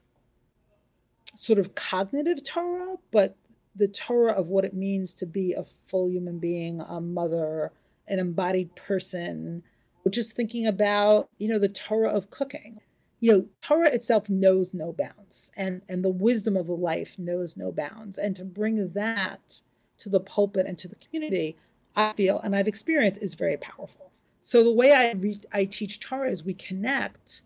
sort 1.36 1.60
of 1.60 1.76
cognitive 1.76 2.44
Torah, 2.44 2.96
but 3.12 3.38
the 3.76 3.88
Torah 3.88 4.34
of 4.34 4.48
what 4.48 4.66
it 4.66 4.74
means 4.74 5.14
to 5.16 5.28
be 5.28 5.54
a 5.54 5.64
full 5.64 6.10
human 6.10 6.40
being, 6.40 6.82
a 6.82 7.00
mother, 7.00 7.72
an 8.08 8.18
embodied 8.18 8.76
person, 8.76 9.62
just 10.10 10.36
thinking 10.36 10.68
about, 10.68 11.30
you 11.38 11.48
know, 11.48 11.60
the 11.60 11.70
Torah 11.70 12.10
of 12.10 12.30
cooking. 12.30 12.80
You 13.20 13.32
know, 13.32 13.46
Torah 13.62 13.90
itself 13.90 14.30
knows 14.30 14.74
no 14.74 14.94
bounds 14.94 15.52
and, 15.56 15.82
and 15.90 16.04
the 16.04 16.10
wisdom 16.10 16.56
of 16.56 16.68
the 16.68 16.74
life 16.74 17.18
knows 17.18 17.58
no 17.58 17.72
bounds. 17.72 18.18
And 18.18 18.36
to 18.36 18.46
bring 18.46 18.90
that 18.90 19.62
to 20.00 20.10
the 20.10 20.20
pulpit 20.20 20.66
and 20.68 20.78
to 20.78 20.88
the 20.88 20.96
community, 20.96 21.58
I 21.96 22.14
feel 22.14 22.40
and 22.40 22.56
I've 22.56 22.68
experienced 22.68 23.22
is 23.22 23.34
very 23.34 23.58
powerful. 23.58 24.12
So 24.42 24.64
the 24.64 24.72
way 24.72 24.92
I 24.92 25.14
re- 25.14 25.42
I 25.52 25.66
teach 25.66 26.00
Torah 26.00 26.30
is 26.30 26.44
we 26.44 26.54
connect 26.54 27.42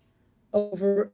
over 0.52 1.12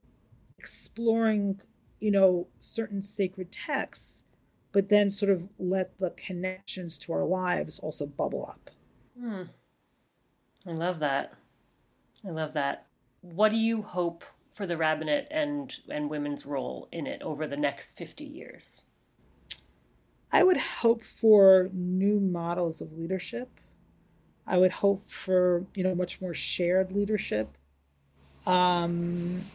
exploring, 0.58 1.62
you 2.00 2.12
know, 2.12 2.48
certain 2.60 3.02
sacred 3.02 3.52
texts, 3.52 4.26
but 4.72 4.90
then 4.90 5.10
sort 5.10 5.32
of 5.32 5.48
let 5.60 5.98
the 6.00 6.12
connections 6.12 6.98
to 7.00 7.14
our 7.14 7.26
lives 7.26 7.78
also 7.80 8.08
bubble 8.08 8.48
up. 8.50 8.72
Hmm. 9.20 9.44
I 10.68 10.72
love 10.72 11.00
that. 11.00 11.34
I 12.26 12.32
love 12.32 12.54
that. 12.54 12.88
What 13.22 13.50
do 13.50 13.58
you 13.58 13.82
hope 13.82 14.24
for 14.52 14.66
the 14.66 14.78
rabbinate 14.78 15.28
and 15.30 15.76
and 15.90 16.10
women's 16.10 16.46
role 16.46 16.88
in 16.92 17.08
it 17.08 17.22
over 17.22 17.46
the 17.46 17.58
next 17.58 17.98
50 17.98 18.24
years? 18.24 18.84
I 20.32 20.44
would 20.44 20.58
hope 20.58 21.04
for 21.04 21.70
new 21.72 22.20
models 22.20 22.82
of 22.82 22.98
leadership. 22.98 23.50
I 24.48 24.58
would 24.58 24.74
hope 24.74 25.02
for, 25.02 25.66
you 25.76 25.84
know, 25.84 25.96
much 25.96 26.22
more 26.22 26.34
shared 26.34 26.92
leadership. 26.92 27.58
Um, 28.46 29.46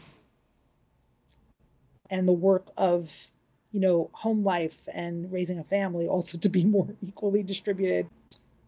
and 2.09 2.27
the 2.27 2.33
work 2.33 2.69
of, 2.77 3.31
you 3.73 3.81
know, 3.81 4.11
home 4.13 4.43
life 4.43 4.89
and 4.93 5.31
raising 5.31 5.59
a 5.59 5.65
family 5.65 6.09
also 6.09 6.39
to 6.39 6.49
be 6.49 6.65
more 6.65 6.89
equally 7.03 7.43
distributed 7.43 8.09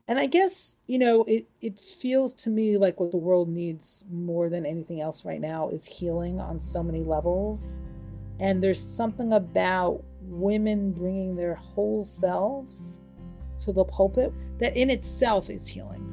and 0.08 0.18
I 0.18 0.26
guess, 0.26 0.76
you 0.86 0.98
know, 0.98 1.24
it, 1.24 1.46
it 1.60 1.78
feels 1.78 2.34
to 2.34 2.50
me 2.50 2.76
like 2.76 2.98
what 2.98 3.12
the 3.12 3.18
world 3.18 3.48
needs 3.48 4.04
more 4.10 4.48
than 4.48 4.66
anything 4.66 5.00
else 5.00 5.24
right 5.24 5.40
now 5.40 5.68
is 5.68 5.86
healing 5.86 6.40
on 6.40 6.58
so 6.58 6.82
many 6.82 7.04
levels. 7.04 7.80
And 8.40 8.62
there's 8.62 8.82
something 8.82 9.32
about 9.32 10.02
women 10.22 10.92
bringing 10.92 11.36
their 11.36 11.54
whole 11.54 12.04
selves 12.04 12.98
to 13.60 13.72
the 13.72 13.84
pulpit 13.84 14.32
that 14.58 14.76
in 14.76 14.90
itself 14.90 15.48
is 15.48 15.66
healing. 15.68 16.11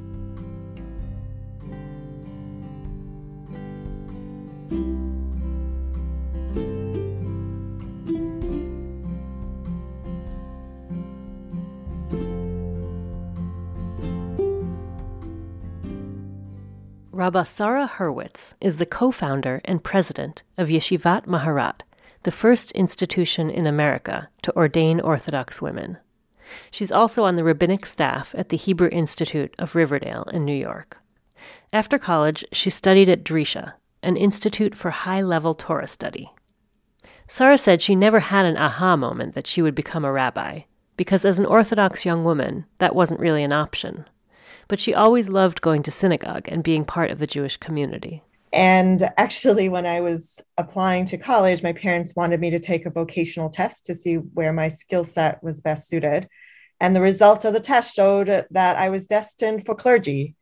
Rabba 17.30 17.46
Sara 17.46 17.86
Hurwitz 17.86 18.54
is 18.60 18.78
the 18.78 18.86
co 18.86 19.12
founder 19.12 19.60
and 19.64 19.84
president 19.84 20.42
of 20.58 20.66
Yeshivat 20.66 21.26
Maharat, 21.26 21.82
the 22.24 22.32
first 22.32 22.72
institution 22.72 23.48
in 23.48 23.68
America 23.68 24.28
to 24.42 24.56
ordain 24.56 24.98
Orthodox 24.98 25.62
women. 25.62 25.98
She's 26.72 26.90
also 26.90 27.22
on 27.22 27.36
the 27.36 27.44
rabbinic 27.44 27.86
staff 27.86 28.34
at 28.36 28.48
the 28.48 28.56
Hebrew 28.56 28.88
Institute 28.88 29.54
of 29.60 29.76
Riverdale 29.76 30.24
in 30.32 30.44
New 30.44 30.56
York. 30.56 30.98
After 31.72 31.98
college, 31.98 32.44
she 32.50 32.68
studied 32.68 33.08
at 33.08 33.22
Drisha, 33.22 33.74
an 34.02 34.16
institute 34.16 34.74
for 34.74 34.90
high 34.90 35.22
level 35.22 35.54
Torah 35.54 35.86
study. 35.86 36.32
Sara 37.28 37.58
said 37.58 37.80
she 37.80 37.94
never 37.94 38.18
had 38.18 38.44
an 38.44 38.56
aha 38.56 38.96
moment 38.96 39.36
that 39.36 39.46
she 39.46 39.62
would 39.62 39.76
become 39.76 40.04
a 40.04 40.10
rabbi, 40.10 40.62
because 40.96 41.24
as 41.24 41.38
an 41.38 41.46
Orthodox 41.46 42.04
young 42.04 42.24
woman, 42.24 42.66
that 42.78 42.96
wasn't 42.96 43.20
really 43.20 43.44
an 43.44 43.52
option 43.52 44.06
but 44.70 44.78
she 44.78 44.94
always 44.94 45.28
loved 45.28 45.60
going 45.60 45.82
to 45.82 45.90
synagogue 45.90 46.46
and 46.46 46.62
being 46.62 46.84
part 46.84 47.10
of 47.10 47.18
the 47.18 47.26
Jewish 47.26 47.56
community. 47.56 48.22
And 48.52 49.10
actually, 49.18 49.68
when 49.68 49.84
I 49.84 50.00
was 50.00 50.40
applying 50.56 51.06
to 51.06 51.18
college, 51.18 51.62
my 51.62 51.72
parents 51.72 52.14
wanted 52.14 52.38
me 52.38 52.50
to 52.50 52.60
take 52.60 52.86
a 52.86 52.90
vocational 52.90 53.50
test 53.50 53.86
to 53.86 53.96
see 53.96 54.14
where 54.14 54.52
my 54.52 54.68
skill 54.68 55.02
set 55.02 55.42
was 55.42 55.60
best 55.60 55.88
suited. 55.88 56.28
And 56.80 56.94
the 56.94 57.00
result 57.00 57.44
of 57.44 57.52
the 57.52 57.60
test 57.60 57.96
showed 57.96 58.46
that 58.50 58.76
I 58.76 58.90
was 58.90 59.08
destined 59.08 59.66
for 59.66 59.74
clergy. 59.74 60.36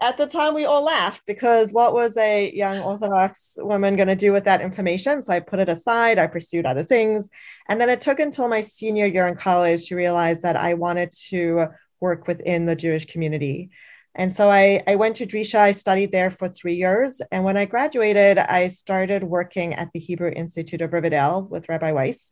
At 0.00 0.18
the 0.18 0.26
time, 0.26 0.54
we 0.54 0.66
all 0.66 0.84
laughed 0.84 1.22
because 1.26 1.72
what 1.72 1.94
was 1.94 2.16
a 2.16 2.52
young 2.52 2.78
Orthodox 2.78 3.56
woman 3.58 3.96
going 3.96 4.08
to 4.08 4.14
do 4.14 4.32
with 4.32 4.44
that 4.44 4.60
information? 4.60 5.22
So 5.22 5.32
I 5.32 5.40
put 5.40 5.58
it 5.58 5.68
aside, 5.68 6.18
I 6.18 6.28
pursued 6.28 6.66
other 6.66 6.84
things. 6.84 7.28
And 7.68 7.80
then 7.80 7.90
it 7.90 8.00
took 8.00 8.20
until 8.20 8.46
my 8.46 8.60
senior 8.60 9.06
year 9.06 9.26
in 9.26 9.34
college 9.34 9.88
to 9.88 9.96
realize 9.96 10.42
that 10.42 10.56
I 10.56 10.74
wanted 10.74 11.10
to 11.28 11.68
work 12.04 12.28
within 12.28 12.66
the 12.66 12.76
Jewish 12.84 13.06
community. 13.12 13.70
And 14.14 14.32
so 14.32 14.48
I, 14.48 14.82
I 14.86 14.94
went 14.94 15.16
to 15.16 15.26
Drisha, 15.26 15.58
I 15.58 15.72
studied 15.72 16.12
there 16.12 16.30
for 16.30 16.48
three 16.48 16.76
years. 16.84 17.20
And 17.32 17.42
when 17.42 17.56
I 17.56 17.64
graduated, 17.64 18.38
I 18.38 18.68
started 18.68 19.24
working 19.24 19.74
at 19.74 19.90
the 19.92 19.98
Hebrew 19.98 20.30
Institute 20.30 20.82
of 20.82 20.92
Riverdale 20.92 21.42
with 21.42 21.68
Rabbi 21.68 21.90
Weiss, 21.90 22.30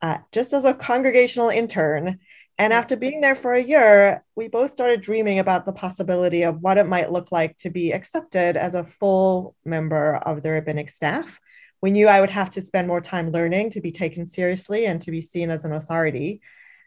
uh, 0.00 0.18
just 0.32 0.54
as 0.54 0.64
a 0.64 0.72
congregational 0.88 1.50
intern. 1.50 2.18
And 2.56 2.72
after 2.72 2.96
being 2.96 3.20
there 3.20 3.34
for 3.34 3.52
a 3.52 3.62
year, 3.74 4.22
we 4.34 4.48
both 4.48 4.70
started 4.70 5.00
dreaming 5.00 5.38
about 5.38 5.64
the 5.64 5.72
possibility 5.84 6.42
of 6.42 6.60
what 6.60 6.78
it 6.78 6.88
might 6.94 7.12
look 7.12 7.32
like 7.32 7.56
to 7.58 7.70
be 7.70 7.92
accepted 7.92 8.56
as 8.56 8.74
a 8.74 8.84
full 8.84 9.54
member 9.64 10.16
of 10.16 10.42
the 10.42 10.50
rabbinic 10.50 10.88
staff. 10.90 11.38
We 11.82 11.90
knew 11.90 12.06
I 12.08 12.20
would 12.20 12.30
have 12.40 12.50
to 12.50 12.62
spend 12.62 12.86
more 12.88 13.00
time 13.00 13.30
learning 13.30 13.70
to 13.70 13.80
be 13.80 13.92
taken 13.92 14.26
seriously 14.26 14.86
and 14.86 15.00
to 15.02 15.10
be 15.10 15.22
seen 15.22 15.50
as 15.50 15.64
an 15.64 15.72
authority. 15.72 16.40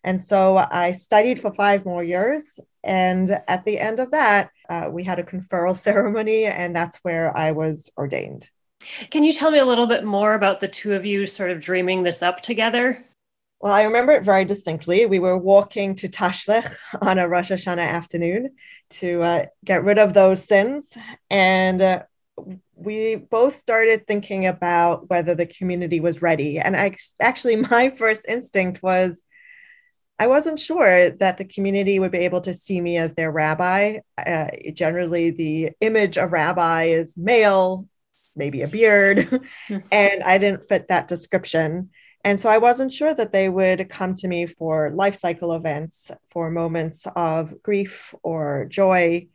And 0.03 0.22
so 0.22 0.57
I 0.57 0.91
studied 0.91 1.39
for 1.39 1.53
five 1.53 1.86
more 1.86 2.03
years. 2.03 2.60
And 2.83 3.29
at 3.48 3.63
the 3.65 3.79
end 3.79 4.00
of 4.00 4.12
that, 4.12 4.51
uh, 4.69 4.89
we 4.91 5.03
had 5.03 5.19
a 5.19 5.24
conferral 5.24 5.77
ceremony, 5.88 6.45
and 6.45 6.75
that's 6.75 6.98
where 6.98 7.36
I 7.36 7.51
was 7.51 7.89
ordained. 7.98 8.50
Can 9.12 9.24
you 9.24 9.31
tell 9.31 9.51
me 9.51 9.60
a 9.60 9.65
little 9.65 9.88
bit 9.88 10.03
more 10.03 10.33
about 10.33 10.60
the 10.60 10.67
two 10.67 10.93
of 10.93 11.05
you 11.05 11.25
sort 11.25 11.51
of 11.51 11.62
dreaming 11.62 12.03
this 12.03 12.22
up 12.22 12.41
together? 12.41 13.05
Well, 13.62 13.72
I 13.72 13.83
remember 13.83 14.12
it 14.12 14.25
very 14.25 14.43
distinctly. 14.43 15.05
We 15.05 15.19
were 15.19 15.38
walking 15.38 15.95
to 15.95 16.10
Tashlich 16.10 16.67
on 17.01 17.17
a 17.17 17.29
Rosh 17.29 17.50
Hashanah 17.50 17.88
afternoon 17.88 18.55
to 18.89 19.22
uh, 19.22 19.45
get 19.63 19.86
rid 19.86 20.00
of 20.00 20.13
those 20.13 20.43
sins. 20.43 20.98
And 21.29 21.81
uh, 21.81 22.03
we 22.75 23.15
both 23.15 23.55
started 23.55 24.05
thinking 24.05 24.48
about 24.48 25.10
whether 25.10 25.33
the 25.33 25.45
community 25.45 26.01
was 26.01 26.22
ready. 26.22 26.60
And 26.60 26.75
I, 26.75 26.95
actually, 27.22 27.55
my 27.72 27.89
first 27.89 28.25
instinct 28.27 28.83
was 28.83 29.24
I 30.24 30.27
wasn't 30.27 30.58
sure 30.58 31.10
that 31.10 31.38
the 31.38 31.44
community 31.44 32.00
would 32.00 32.12
be 32.12 32.20
able 32.20 32.39
to 32.42 32.53
see 32.53 32.80
me 32.80 32.96
as 32.98 33.12
their 33.12 33.30
rabbi. 33.30 33.98
Uh, 34.18 34.48
generally, 34.74 35.32
the 35.32 35.72
image 35.82 36.18
of 36.18 36.32
rabbi 36.32 36.84
is 36.86 37.18
male, 37.18 37.89
maybe 38.38 38.62
a 38.62 38.70
beard, 38.70 39.18
and 39.92 40.24
I 40.24 40.38
didn't 40.38 40.70
fit 40.70 40.88
that 40.88 41.10
description. 41.10 41.89
And 42.24 42.39
so 42.39 42.48
I 42.48 42.60
wasn't 42.60 42.94
sure 42.94 43.13
that 43.13 43.34
they 43.34 43.50
would 43.50 43.89
come 43.89 44.15
to 44.15 44.30
me 44.30 44.46
for 44.46 44.92
life 44.92 45.15
cycle 45.15 45.51
events, 45.51 46.10
for 46.30 46.50
moments 46.50 47.06
of 47.18 47.62
grief 47.62 48.15
or 48.24 48.68
joy. 48.70 49.27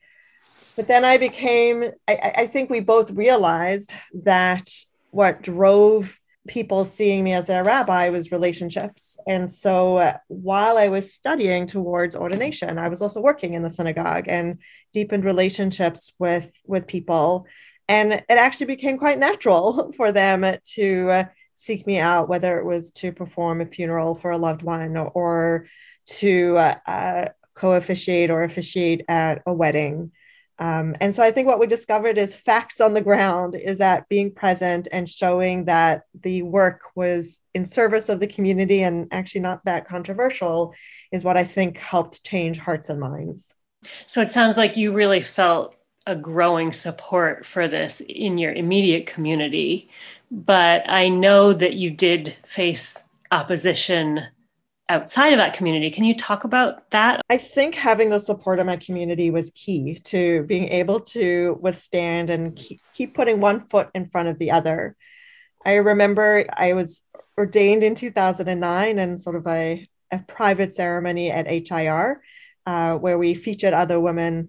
But 0.74 0.88
then 0.88 1.04
I 1.04 1.18
became, 1.18 1.84
I, 2.08 2.32
I 2.34 2.46
think 2.46 2.70
we 2.70 2.80
both 2.80 3.10
realized 3.10 3.92
that 4.24 4.70
what 5.10 5.42
drove 5.42 6.18
people 6.48 6.84
seeing 6.84 7.22
me 7.22 7.32
as 7.32 7.46
their 7.46 7.62
rabbi 7.62 8.08
was 8.08 8.32
relationships. 8.32 9.16
And 9.26 9.50
so 9.50 9.98
uh, 9.98 10.16
while 10.28 10.76
I 10.78 10.88
was 10.88 11.12
studying 11.12 11.66
towards 11.66 12.16
ordination, 12.16 12.78
I 12.78 12.88
was 12.88 13.02
also 13.02 13.20
working 13.20 13.54
in 13.54 13.62
the 13.62 13.70
synagogue 13.70 14.24
and 14.28 14.58
deepened 14.92 15.24
relationships 15.24 16.12
with 16.18 16.50
with 16.64 16.86
people. 16.86 17.46
And 17.88 18.12
it 18.12 18.24
actually 18.28 18.66
became 18.66 18.98
quite 18.98 19.18
natural 19.18 19.92
for 19.96 20.10
them 20.10 20.44
to 20.74 21.10
uh, 21.10 21.24
seek 21.54 21.86
me 21.86 21.98
out, 21.98 22.28
whether 22.28 22.58
it 22.58 22.64
was 22.64 22.90
to 22.92 23.12
perform 23.12 23.60
a 23.60 23.66
funeral 23.66 24.14
for 24.14 24.30
a 24.30 24.38
loved 24.38 24.62
one 24.62 24.96
or, 24.96 25.08
or 25.08 25.66
to 26.06 26.56
uh, 26.56 26.74
uh 26.86 27.26
co 27.54 27.74
officiate 27.74 28.30
or 28.30 28.44
officiate 28.44 29.02
at 29.08 29.42
a 29.46 29.52
wedding. 29.52 30.12
Um, 30.58 30.96
and 31.00 31.14
so 31.14 31.22
I 31.22 31.30
think 31.30 31.46
what 31.46 31.60
we 31.60 31.66
discovered 31.66 32.18
is 32.18 32.34
facts 32.34 32.80
on 32.80 32.92
the 32.92 33.00
ground 33.00 33.54
is 33.54 33.78
that 33.78 34.08
being 34.08 34.32
present 34.32 34.88
and 34.90 35.08
showing 35.08 35.66
that 35.66 36.02
the 36.20 36.42
work 36.42 36.80
was 36.96 37.40
in 37.54 37.64
service 37.64 38.08
of 38.08 38.18
the 38.18 38.26
community 38.26 38.82
and 38.82 39.06
actually 39.12 39.42
not 39.42 39.64
that 39.66 39.86
controversial 39.86 40.74
is 41.12 41.22
what 41.22 41.36
I 41.36 41.44
think 41.44 41.78
helped 41.78 42.24
change 42.24 42.58
hearts 42.58 42.88
and 42.88 42.98
minds. 42.98 43.54
So 44.08 44.20
it 44.20 44.30
sounds 44.30 44.56
like 44.56 44.76
you 44.76 44.92
really 44.92 45.22
felt 45.22 45.76
a 46.06 46.16
growing 46.16 46.72
support 46.72 47.46
for 47.46 47.68
this 47.68 48.00
in 48.00 48.38
your 48.38 48.52
immediate 48.52 49.06
community. 49.06 49.90
But 50.30 50.82
I 50.88 51.08
know 51.08 51.52
that 51.52 51.74
you 51.74 51.90
did 51.90 52.34
face 52.46 53.00
opposition 53.30 54.26
outside 54.88 55.32
of 55.32 55.38
that 55.38 55.54
community. 55.54 55.90
Can 55.90 56.04
you 56.04 56.16
talk 56.16 56.44
about 56.44 56.90
that? 56.90 57.20
I 57.28 57.36
think 57.36 57.74
having 57.74 58.08
the 58.08 58.18
support 58.18 58.58
of 58.58 58.66
my 58.66 58.76
community 58.76 59.30
was 59.30 59.50
key 59.50 60.00
to 60.04 60.44
being 60.44 60.68
able 60.68 61.00
to 61.00 61.58
withstand 61.60 62.30
and 62.30 62.56
keep, 62.56 62.80
keep 62.94 63.14
putting 63.14 63.40
one 63.40 63.60
foot 63.60 63.90
in 63.94 64.08
front 64.08 64.28
of 64.28 64.38
the 64.38 64.50
other. 64.50 64.96
I 65.64 65.74
remember 65.74 66.46
I 66.56 66.72
was 66.72 67.02
ordained 67.36 67.82
in 67.82 67.94
2009 67.94 68.98
and 68.98 69.20
sort 69.20 69.36
of 69.36 69.46
a, 69.46 69.86
a 70.10 70.18
private 70.20 70.72
ceremony 70.72 71.30
at 71.30 71.68
HIR 71.68 72.22
uh, 72.66 72.94
where 72.96 73.18
we 73.18 73.34
featured 73.34 73.74
other 73.74 74.00
women, 74.00 74.48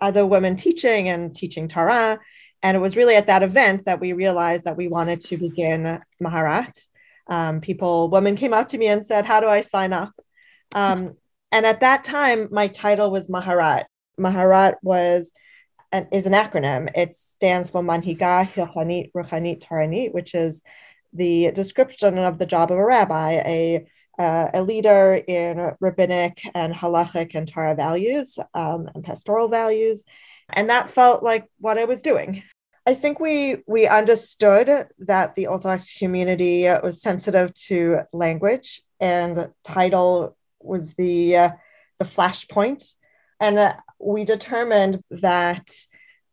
other 0.00 0.24
women 0.24 0.56
teaching 0.56 1.08
and 1.08 1.34
teaching 1.34 1.68
Torah. 1.68 2.18
And 2.62 2.76
it 2.76 2.80
was 2.80 2.96
really 2.96 3.16
at 3.16 3.26
that 3.26 3.42
event 3.42 3.84
that 3.84 4.00
we 4.00 4.14
realized 4.14 4.64
that 4.64 4.76
we 4.76 4.88
wanted 4.88 5.20
to 5.22 5.36
begin 5.36 6.00
Maharat 6.22 6.88
um, 7.28 7.60
people, 7.60 8.08
women 8.08 8.36
came 8.36 8.54
up 8.54 8.68
to 8.68 8.78
me 8.78 8.86
and 8.86 9.06
said, 9.06 9.26
How 9.26 9.40
do 9.40 9.48
I 9.48 9.60
sign 9.60 9.92
up? 9.92 10.12
Um, 10.74 11.14
and 11.52 11.64
at 11.64 11.80
that 11.80 12.04
time, 12.04 12.48
my 12.50 12.68
title 12.68 13.10
was 13.10 13.28
Maharat. 13.28 13.84
Maharat 14.18 14.74
was 14.82 15.32
an, 15.92 16.08
is 16.12 16.26
an 16.26 16.32
acronym. 16.32 16.90
It 16.94 17.14
stands 17.14 17.70
for 17.70 17.82
Manhiga 17.82 18.50
Hilchatit 18.50 19.12
Ruchanit 19.12 19.62
Toranit, 19.62 20.12
which 20.12 20.34
is 20.34 20.62
the 21.12 21.50
description 21.52 22.18
of 22.18 22.38
the 22.38 22.46
job 22.46 22.70
of 22.70 22.78
a 22.78 22.84
rabbi, 22.84 23.32
a, 23.32 23.86
uh, 24.18 24.48
a 24.52 24.62
leader 24.62 25.14
in 25.14 25.72
rabbinic 25.80 26.42
and 26.54 26.74
halachic 26.74 27.34
and 27.34 27.48
Torah 27.48 27.74
values 27.74 28.38
um, 28.52 28.90
and 28.94 29.04
pastoral 29.04 29.48
values. 29.48 30.04
And 30.50 30.70
that 30.70 30.90
felt 30.90 31.22
like 31.22 31.46
what 31.58 31.78
I 31.78 31.84
was 31.84 32.02
doing. 32.02 32.42
I 32.88 32.94
think 32.94 33.20
we 33.20 33.58
we 33.66 33.86
understood 33.86 34.86
that 35.00 35.34
the 35.34 35.48
Orthodox 35.48 35.92
community 35.92 36.64
was 36.82 37.02
sensitive 37.02 37.52
to 37.68 38.00
language, 38.14 38.80
and 38.98 39.50
title 39.62 40.38
was 40.58 40.94
the 40.94 41.36
uh, 41.36 41.50
the 41.98 42.06
flashpoint, 42.06 42.94
and 43.40 43.58
uh, 43.58 43.74
we 43.98 44.24
determined 44.24 45.02
that 45.10 45.68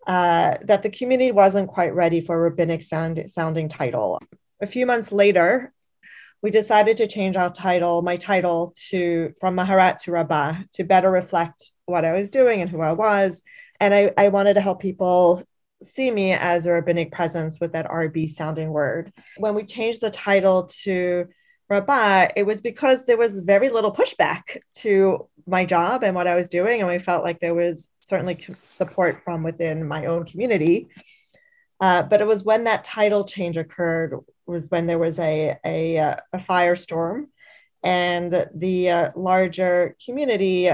uh, 0.08 0.56
that 0.64 0.82
the 0.82 0.90
community 0.90 1.34
wasn't 1.34 1.68
quite 1.68 1.94
ready 1.94 2.22
for 2.22 2.38
a 2.38 2.50
rabbinic 2.50 2.84
sound, 2.84 3.22
sounding 3.30 3.68
title. 3.68 4.22
A 4.62 4.66
few 4.66 4.86
months 4.86 5.12
later, 5.12 5.74
we 6.42 6.52
decided 6.52 6.96
to 6.98 7.08
change 7.08 7.36
our 7.36 7.52
title, 7.52 8.02
my 8.02 8.16
title, 8.16 8.74
to 8.92 9.34
from 9.42 9.58
Maharat 9.58 9.98
to 10.04 10.12
Rabbah 10.14 10.54
to 10.76 10.86
better 10.86 11.12
reflect 11.12 11.72
what 11.86 12.06
I 12.06 12.14
was 12.14 12.30
doing 12.30 12.62
and 12.62 12.70
who 12.70 12.80
I 12.80 12.94
was. 12.94 13.44
And 13.82 13.94
I, 13.94 14.14
I 14.18 14.30
wanted 14.30 14.54
to 14.54 14.62
help 14.62 14.82
people 14.82 15.44
see 15.84 16.10
me 16.10 16.34
as 16.34 16.66
a 16.66 16.72
rabbinic 16.72 17.12
presence 17.12 17.58
with 17.60 17.74
that 17.74 17.90
RB 17.90 18.30
sounding 18.30 18.70
word. 18.70 19.12
When 19.38 19.56
we 19.56 19.66
changed 19.66 20.02
the 20.02 20.10
title 20.12 20.66
to 20.84 21.28
Rabbah, 21.70 22.28
it 22.36 22.44
was 22.44 22.62
because 22.62 23.06
there 23.06 23.18
was 23.18 23.40
very 23.40 23.70
little 23.70 23.94
pushback 23.94 24.60
to 24.78 25.28
my 25.48 25.66
job 25.66 26.04
and 26.04 26.16
what 26.16 26.28
I 26.28 26.36
was 26.36 26.50
doing. 26.50 26.82
And 26.82 26.90
we 26.90 27.00
felt 27.00 27.24
like 27.24 27.40
there 27.40 27.56
was 27.56 27.90
certainly 28.00 28.46
support 28.70 29.24
from 29.24 29.44
within 29.44 29.88
my 29.88 30.06
own 30.06 30.26
community. 30.26 30.90
Uh, 31.80 32.04
but 32.04 32.22
it 32.22 32.28
was 32.28 32.44
when 32.44 32.64
that 32.66 32.84
title 32.84 33.26
change 33.26 33.58
occurred 33.58 34.18
was 34.46 34.70
when 34.70 34.86
there 34.86 35.00
was 35.00 35.20
a, 35.20 35.58
a, 35.66 35.98
a 35.98 36.22
firestorm 36.36 37.26
and 37.84 38.48
the 38.54 38.90
uh, 38.90 39.12
larger 39.16 39.96
community 40.06 40.70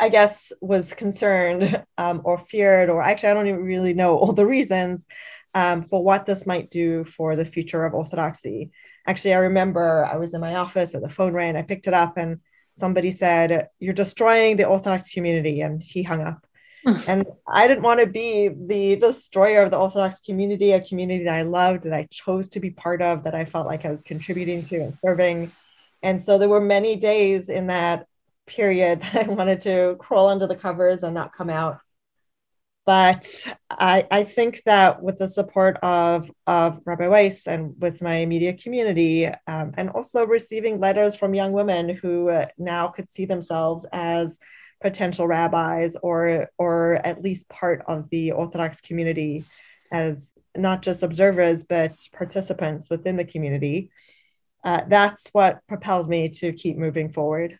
I 0.00 0.08
guess, 0.08 0.52
was 0.60 0.92
concerned 0.94 1.84
um, 1.98 2.22
or 2.24 2.38
feared, 2.38 2.90
or 2.90 3.02
actually, 3.02 3.30
I 3.30 3.34
don't 3.34 3.48
even 3.48 3.62
really 3.62 3.94
know 3.94 4.16
all 4.16 4.32
the 4.32 4.46
reasons 4.46 5.06
um, 5.54 5.84
for 5.88 6.02
what 6.02 6.26
this 6.26 6.46
might 6.46 6.70
do 6.70 7.04
for 7.04 7.36
the 7.36 7.44
future 7.44 7.84
of 7.84 7.94
Orthodoxy. 7.94 8.70
Actually, 9.06 9.34
I 9.34 9.38
remember 9.38 10.04
I 10.04 10.16
was 10.16 10.34
in 10.34 10.40
my 10.40 10.56
office 10.56 10.94
and 10.94 11.02
the 11.02 11.08
phone 11.08 11.32
rang. 11.32 11.56
I 11.56 11.62
picked 11.62 11.86
it 11.86 11.94
up 11.94 12.16
and 12.16 12.40
somebody 12.74 13.10
said, 13.10 13.68
You're 13.78 13.94
destroying 13.94 14.56
the 14.56 14.66
Orthodox 14.66 15.10
community. 15.10 15.60
And 15.62 15.82
he 15.82 16.02
hung 16.02 16.22
up. 16.22 16.44
and 17.08 17.26
I 17.46 17.66
didn't 17.66 17.82
want 17.82 18.00
to 18.00 18.06
be 18.06 18.48
the 18.48 18.96
destroyer 18.96 19.62
of 19.62 19.70
the 19.70 19.78
Orthodox 19.78 20.20
community, 20.20 20.72
a 20.72 20.80
community 20.80 21.24
that 21.24 21.34
I 21.34 21.42
loved, 21.42 21.84
that 21.84 21.92
I 21.92 22.06
chose 22.10 22.48
to 22.50 22.60
be 22.60 22.70
part 22.70 23.02
of, 23.02 23.24
that 23.24 23.34
I 23.34 23.44
felt 23.44 23.66
like 23.66 23.84
I 23.84 23.90
was 23.90 24.00
contributing 24.00 24.64
to 24.66 24.76
and 24.76 24.98
serving. 25.00 25.50
And 26.02 26.24
so 26.24 26.38
there 26.38 26.48
were 26.48 26.60
many 26.60 26.96
days 26.96 27.48
in 27.48 27.66
that 27.66 28.06
period 28.48 29.02
that 29.12 29.28
I 29.28 29.28
wanted 29.28 29.60
to 29.62 29.96
crawl 29.98 30.28
under 30.28 30.46
the 30.46 30.56
covers 30.56 31.02
and 31.02 31.14
not 31.14 31.34
come 31.34 31.50
out. 31.50 31.80
But 32.84 33.46
I, 33.68 34.06
I 34.10 34.24
think 34.24 34.62
that 34.64 35.02
with 35.02 35.18
the 35.18 35.28
support 35.28 35.76
of, 35.82 36.30
of 36.46 36.80
Rabbi 36.86 37.06
Weiss 37.08 37.46
and 37.46 37.74
with 37.78 38.00
my 38.00 38.24
media 38.24 38.54
community, 38.54 39.26
um, 39.26 39.74
and 39.76 39.90
also 39.90 40.24
receiving 40.24 40.80
letters 40.80 41.14
from 41.14 41.34
young 41.34 41.52
women 41.52 41.90
who 41.90 42.30
uh, 42.30 42.46
now 42.56 42.88
could 42.88 43.10
see 43.10 43.26
themselves 43.26 43.84
as 43.92 44.38
potential 44.80 45.26
rabbis 45.26 45.96
or, 46.02 46.48
or 46.56 46.94
at 47.04 47.22
least 47.22 47.46
part 47.50 47.84
of 47.86 48.08
the 48.08 48.32
Orthodox 48.32 48.80
community 48.80 49.44
as 49.92 50.32
not 50.56 50.80
just 50.80 51.02
observers, 51.02 51.64
but 51.64 51.98
participants 52.12 52.88
within 52.88 53.16
the 53.16 53.24
community, 53.24 53.90
uh, 54.64 54.82
that's 54.88 55.28
what 55.32 55.60
propelled 55.68 56.08
me 56.08 56.28
to 56.28 56.52
keep 56.52 56.76
moving 56.76 57.08
forward. 57.08 57.58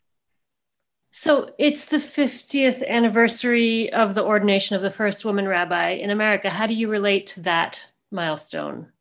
So 1.10 1.50
it's 1.58 1.86
the 1.86 1.96
50th 1.96 2.86
anniversary 2.86 3.92
of 3.92 4.14
the 4.14 4.24
ordination 4.24 4.76
of 4.76 4.82
the 4.82 4.90
first 4.90 5.24
woman 5.24 5.48
rabbi 5.48 5.90
in 5.90 6.10
America. 6.10 6.50
How 6.50 6.66
do 6.66 6.74
you 6.74 6.88
relate 6.88 7.26
to 7.28 7.40
that 7.42 7.82
milestone? 8.10 8.92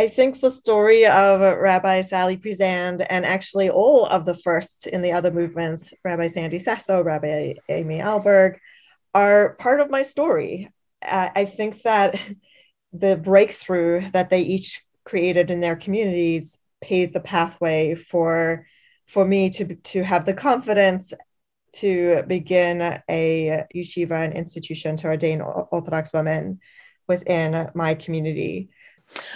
I 0.00 0.08
think 0.08 0.40
the 0.40 0.50
story 0.50 1.06
of 1.06 1.40
Rabbi 1.40 2.02
Sally 2.02 2.36
Priesand 2.36 3.04
and 3.10 3.26
actually 3.26 3.68
all 3.68 4.06
of 4.06 4.24
the 4.24 4.36
firsts 4.36 4.86
in 4.86 5.02
the 5.02 5.10
other 5.10 5.32
movements, 5.32 5.92
Rabbi 6.04 6.28
Sandy 6.28 6.60
Sasso, 6.60 7.02
Rabbi 7.02 7.54
Amy 7.68 7.98
Eilberg, 7.98 8.58
are 9.12 9.54
part 9.54 9.80
of 9.80 9.90
my 9.90 10.02
story. 10.02 10.70
I 11.02 11.44
think 11.44 11.82
that 11.82 12.20
the 12.92 13.16
breakthrough 13.16 14.10
that 14.12 14.30
they 14.30 14.42
each 14.42 14.82
created 15.04 15.50
in 15.50 15.60
their 15.60 15.76
communities 15.76 16.58
paved 16.80 17.12
the 17.12 17.20
pathway 17.20 17.94
for 17.94 18.66
for 19.08 19.24
me 19.24 19.50
to 19.50 19.74
to 19.74 20.02
have 20.02 20.24
the 20.26 20.34
confidence 20.34 21.12
to 21.72 22.22
begin 22.26 23.00
a 23.08 23.66
yeshiva, 23.74 24.24
an 24.24 24.32
institution 24.32 24.96
to 24.96 25.08
ordain 25.08 25.40
Orthodox 25.40 26.12
women 26.12 26.60
within 27.06 27.70
my 27.74 27.94
community. 27.94 28.70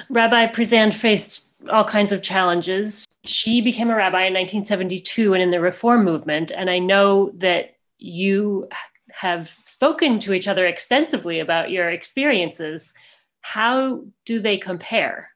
Rabbi 0.08 0.46
Priesand 0.48 0.94
faced 0.94 1.46
all 1.70 1.85
kinds 1.85 2.12
of 2.12 2.22
challenges. 2.22 3.06
She 3.24 3.61
became 3.61 3.90
a 3.90 3.96
rabbi 3.96 4.24
in 4.24 4.35
1972 4.35 5.35
and 5.35 5.42
in 5.42 5.50
the 5.50 5.61
Reform 5.61 6.04
movement. 6.04 6.50
And 6.50 6.68
I 6.68 6.78
know 6.78 7.30
that 7.37 7.76
you 7.98 8.68
have 9.12 9.54
spoken 9.64 10.18
to 10.20 10.32
each 10.32 10.48
other 10.48 10.66
extensively 10.66 11.40
about 11.40 11.70
your 11.70 11.90
experiences. 11.90 12.92
How 13.40 14.04
do 14.24 14.40
they 14.40 14.58
compare? 14.58 15.30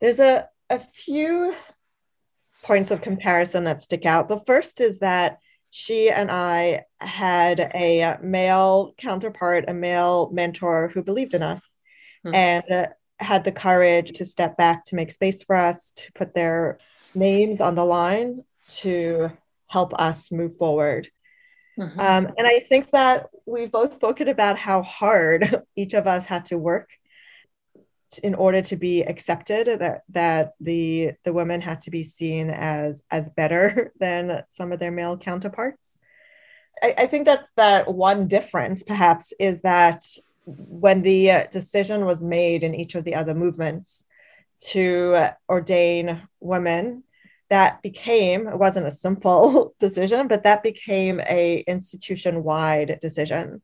There's 0.00 0.20
a, 0.20 0.48
a 0.70 0.78
few 0.78 1.54
points 2.64 2.90
of 2.90 3.02
comparison 3.02 3.64
that 3.64 3.82
stick 3.82 4.06
out. 4.06 4.28
The 4.28 4.40
first 4.40 4.80
is 4.80 4.98
that 4.98 5.38
she 5.70 6.10
and 6.10 6.30
I 6.30 6.84
had 7.00 7.60
a 7.60 8.16
male 8.22 8.94
counterpart, 8.96 9.66
a 9.68 9.74
male 9.74 10.30
mentor 10.32 10.88
who 10.88 11.02
believed 11.02 11.34
in 11.34 11.42
us 11.42 11.62
mm-hmm. 12.24 12.34
and 12.34 12.70
uh, 12.70 12.86
had 13.18 13.44
the 13.44 13.52
courage 13.52 14.12
to 14.12 14.24
step 14.24 14.56
back 14.56 14.84
to 14.86 14.96
make 14.96 15.12
space 15.12 15.42
for 15.42 15.54
us, 15.54 15.92
to 15.96 16.12
put 16.14 16.34
their 16.34 16.78
names 17.14 17.60
on 17.60 17.74
the 17.74 17.84
line 17.84 18.42
to 18.70 19.30
help 19.66 19.92
us 19.94 20.32
move 20.32 20.56
forward. 20.56 21.08
Mm-hmm. 21.78 22.00
Um, 22.00 22.32
and 22.38 22.46
I 22.46 22.60
think 22.60 22.90
that 22.92 23.26
we've 23.46 23.70
both 23.70 23.94
spoken 23.94 24.28
about 24.28 24.58
how 24.58 24.82
hard 24.82 25.62
each 25.76 25.92
of 25.92 26.06
us 26.06 26.24
had 26.24 26.46
to 26.46 26.56
work 26.56 26.88
in 28.18 28.34
order 28.34 28.62
to 28.62 28.76
be 28.76 29.02
accepted 29.02 29.80
that 29.80 30.02
that 30.08 30.54
the 30.60 31.12
the 31.24 31.32
women 31.32 31.60
had 31.60 31.80
to 31.80 31.90
be 31.90 32.02
seen 32.02 32.50
as 32.50 33.04
as 33.10 33.28
better 33.30 33.92
than 34.00 34.42
some 34.48 34.72
of 34.72 34.78
their 34.78 34.90
male 34.90 35.16
counterparts 35.16 35.98
i, 36.82 36.94
I 36.98 37.06
think 37.06 37.26
that 37.26 37.46
that 37.56 37.92
one 37.92 38.26
difference 38.26 38.82
perhaps 38.82 39.32
is 39.38 39.60
that 39.62 40.02
when 40.46 41.02
the 41.02 41.46
decision 41.50 42.04
was 42.04 42.22
made 42.22 42.64
in 42.64 42.74
each 42.74 42.94
of 42.94 43.04
the 43.04 43.14
other 43.14 43.34
movements 43.34 44.04
to 44.60 45.28
ordain 45.48 46.22
women 46.40 47.02
that 47.50 47.82
became 47.82 48.48
it 48.48 48.58
wasn't 48.58 48.86
a 48.86 48.90
simple 48.90 49.74
decision, 49.78 50.28
but 50.28 50.44
that 50.44 50.62
became 50.62 51.20
a 51.20 51.58
institution 51.66 52.42
wide 52.42 52.98
decision. 53.00 53.62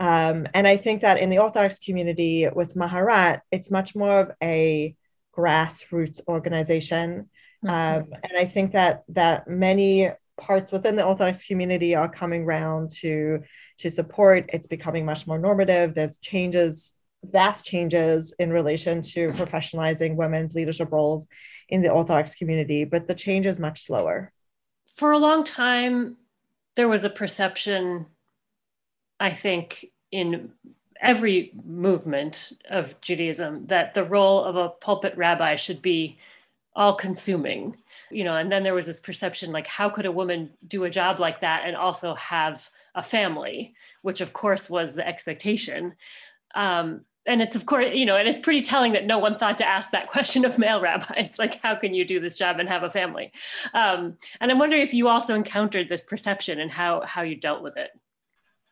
Um, 0.00 0.48
and 0.54 0.66
I 0.66 0.78
think 0.78 1.02
that 1.02 1.18
in 1.18 1.28
the 1.28 1.38
Orthodox 1.38 1.78
community 1.78 2.48
with 2.52 2.74
Maharat, 2.74 3.42
it's 3.52 3.70
much 3.70 3.94
more 3.94 4.20
of 4.20 4.30
a 4.42 4.96
grassroots 5.36 6.20
organization. 6.26 7.28
Mm-hmm. 7.64 7.68
Um, 7.68 8.14
and 8.24 8.38
I 8.38 8.46
think 8.46 8.72
that 8.72 9.04
that 9.10 9.46
many 9.46 10.10
parts 10.38 10.72
within 10.72 10.96
the 10.96 11.04
Orthodox 11.04 11.46
community 11.46 11.94
are 11.94 12.08
coming 12.08 12.44
around 12.44 12.90
to 13.02 13.42
to 13.78 13.90
support. 13.90 14.48
It's 14.52 14.66
becoming 14.66 15.04
much 15.04 15.26
more 15.26 15.38
normative. 15.38 15.94
There's 15.94 16.18
changes, 16.18 16.92
vast 17.22 17.66
changes 17.66 18.34
in 18.38 18.50
relation 18.50 19.02
to 19.02 19.28
professionalizing 19.28 20.16
women's 20.16 20.54
leadership 20.54 20.90
roles 20.90 21.28
in 21.68 21.82
the 21.82 21.90
Orthodox 21.90 22.34
community, 22.34 22.84
but 22.84 23.06
the 23.06 23.14
change 23.14 23.46
is 23.46 23.60
much 23.60 23.84
slower. 23.84 24.32
For 24.96 25.12
a 25.12 25.18
long 25.18 25.44
time, 25.44 26.16
there 26.76 26.88
was 26.88 27.04
a 27.04 27.10
perception, 27.10 28.06
I 29.20 29.30
think, 29.30 29.86
in 30.10 30.50
every 31.00 31.52
movement 31.64 32.52
of 32.68 33.00
Judaism 33.00 33.66
that 33.66 33.94
the 33.94 34.04
role 34.04 34.44
of 34.44 34.56
a 34.56 34.68
pulpit 34.68 35.16
rabbi 35.16 35.56
should 35.56 35.80
be 35.80 36.18
all 36.76 36.94
consuming 36.94 37.74
you 38.10 38.22
know 38.22 38.36
and 38.36 38.50
then 38.52 38.62
there 38.62 38.74
was 38.74 38.86
this 38.86 39.00
perception 39.00 39.50
like 39.50 39.66
how 39.66 39.88
could 39.88 40.06
a 40.06 40.12
woman 40.12 40.50
do 40.68 40.84
a 40.84 40.90
job 40.90 41.18
like 41.18 41.40
that 41.40 41.62
and 41.64 41.74
also 41.74 42.14
have 42.14 42.70
a 42.94 43.02
family 43.02 43.74
which 44.02 44.20
of 44.20 44.32
course 44.32 44.68
was 44.68 44.94
the 44.94 45.06
expectation. 45.06 45.94
Um, 46.54 47.02
and 47.26 47.42
it's 47.42 47.54
of 47.54 47.66
course 47.66 47.94
you 47.94 48.06
know 48.06 48.16
and 48.16 48.28
it's 48.28 48.40
pretty 48.40 48.62
telling 48.62 48.92
that 48.92 49.06
no 49.06 49.18
one 49.18 49.38
thought 49.38 49.58
to 49.58 49.68
ask 49.68 49.90
that 49.90 50.10
question 50.10 50.44
of 50.44 50.58
male 50.58 50.80
rabbis 50.80 51.38
like 51.38 51.60
how 51.60 51.74
can 51.74 51.94
you 51.94 52.04
do 52.04 52.18
this 52.18 52.34
job 52.34 52.58
and 52.58 52.68
have 52.68 52.82
a 52.82 52.90
family? 52.90 53.32
Um, 53.74 54.16
and 54.40 54.50
i'm 54.50 54.58
wondering 54.58 54.82
if 54.82 54.94
you 54.94 55.08
also 55.08 55.34
encountered 55.34 55.88
this 55.88 56.02
perception 56.02 56.60
and 56.60 56.70
how 56.70 57.02
how 57.02 57.22
you 57.22 57.36
dealt 57.36 57.62
with 57.62 57.76
it 57.76 57.90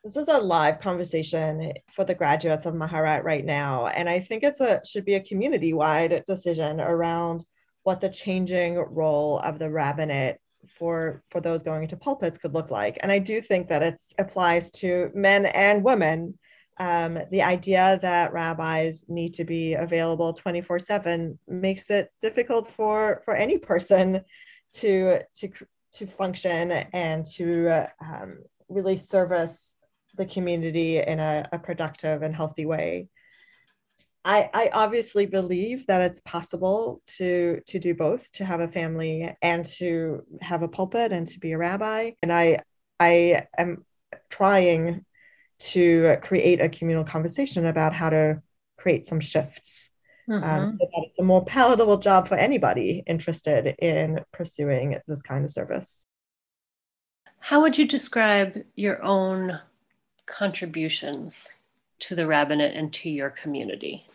this 0.03 0.15
is 0.15 0.27
a 0.27 0.37
live 0.37 0.79
conversation 0.79 1.73
for 1.91 2.05
the 2.05 2.15
graduates 2.15 2.65
of 2.65 2.73
maharat 2.73 3.23
right 3.23 3.45
now 3.45 3.87
and 3.87 4.09
i 4.09 4.19
think 4.19 4.43
it's 4.43 4.61
a 4.61 4.81
should 4.85 5.05
be 5.05 5.15
a 5.15 5.23
community 5.23 5.73
wide 5.73 6.23
decision 6.25 6.79
around 6.79 7.43
what 7.83 8.01
the 8.01 8.09
changing 8.09 8.75
role 8.75 9.39
of 9.39 9.59
the 9.59 9.69
rabbinate 9.69 10.37
for 10.67 11.23
for 11.29 11.41
those 11.41 11.63
going 11.63 11.83
into 11.83 11.97
pulpits 11.97 12.37
could 12.37 12.53
look 12.53 12.71
like. 12.71 12.97
And 13.01 13.11
i 13.11 13.19
do 13.19 13.41
think 13.41 13.67
that 13.69 13.83
it 13.83 13.99
applies 14.17 14.71
to 14.71 15.11
men 15.13 15.45
and 15.45 15.83
women. 15.83 16.37
Um, 16.81 17.19
the 17.29 17.41
idea 17.41 17.99
that 18.01 18.31
rabbis 18.31 19.03
need 19.09 19.33
to 19.33 19.43
be 19.43 19.73
available 19.73 20.31
24 20.31 20.79
7 20.79 21.37
makes 21.47 21.89
it 21.89 22.09
difficult 22.21 22.71
for 22.71 23.21
for 23.25 23.35
any 23.35 23.57
person 23.57 24.21
to 24.73 25.19
to 25.35 25.49
to 25.93 26.07
function 26.07 26.71
and 26.71 27.25
to 27.35 27.87
um, 28.01 28.37
really 28.69 28.95
service 28.95 29.75
the 30.19 30.25
community 30.25 30.99
in 30.99 31.19
a, 31.19 31.47
a 31.51 31.57
productive 31.57 32.21
and 32.21 32.35
healthy 32.35 32.67
way. 32.67 33.07
I, 34.25 34.49
I 34.53 34.69
obviously 34.73 35.25
believe 35.25 35.87
that 35.87 36.01
it's 36.01 36.19
possible 36.19 37.01
to 37.17 37.61
to 37.65 37.79
do 37.79 37.95
both 37.95 38.29
to 38.33 38.45
have 38.45 38.59
a 38.59 38.67
family 38.67 39.33
and 39.41 39.65
to 39.77 40.23
have 40.41 40.61
a 40.61 40.67
pulpit 40.67 41.13
and 41.13 41.25
to 41.27 41.39
be 41.39 41.53
a 41.53 41.57
rabbi. 41.57 42.11
And 42.21 42.31
i 42.31 42.59
i 42.99 43.43
am 43.57 43.85
trying 44.29 45.05
to 45.59 46.17
create 46.21 46.59
a 46.59 46.69
communal 46.69 47.05
conversation 47.05 47.65
about 47.65 47.93
how 47.93 48.09
to 48.09 48.41
create 48.77 49.05
some 49.05 49.19
shifts 49.19 49.89
um, 50.29 50.41
mm-hmm. 50.41 50.49
um, 50.49 50.77
so 50.79 50.87
that 50.93 51.05
it's 51.07 51.19
a 51.19 51.23
more 51.23 51.43
palatable 51.45 51.97
job 51.97 52.27
for 52.27 52.35
anybody 52.35 53.03
interested 53.07 53.75
in 53.79 54.19
pursuing 54.33 54.97
this 55.07 55.21
kind 55.21 55.45
of 55.45 55.51
service. 55.51 56.05
How 57.39 57.61
would 57.61 57.77
you 57.77 57.87
describe 57.87 58.59
your 58.75 59.01
own 59.01 59.59
contributions 60.29 61.57
to 61.99 62.15
the 62.15 62.27
rabbinate 62.27 62.75
and 62.75 62.93
to 62.93 63.09
your 63.09 63.29
community? 63.29 64.05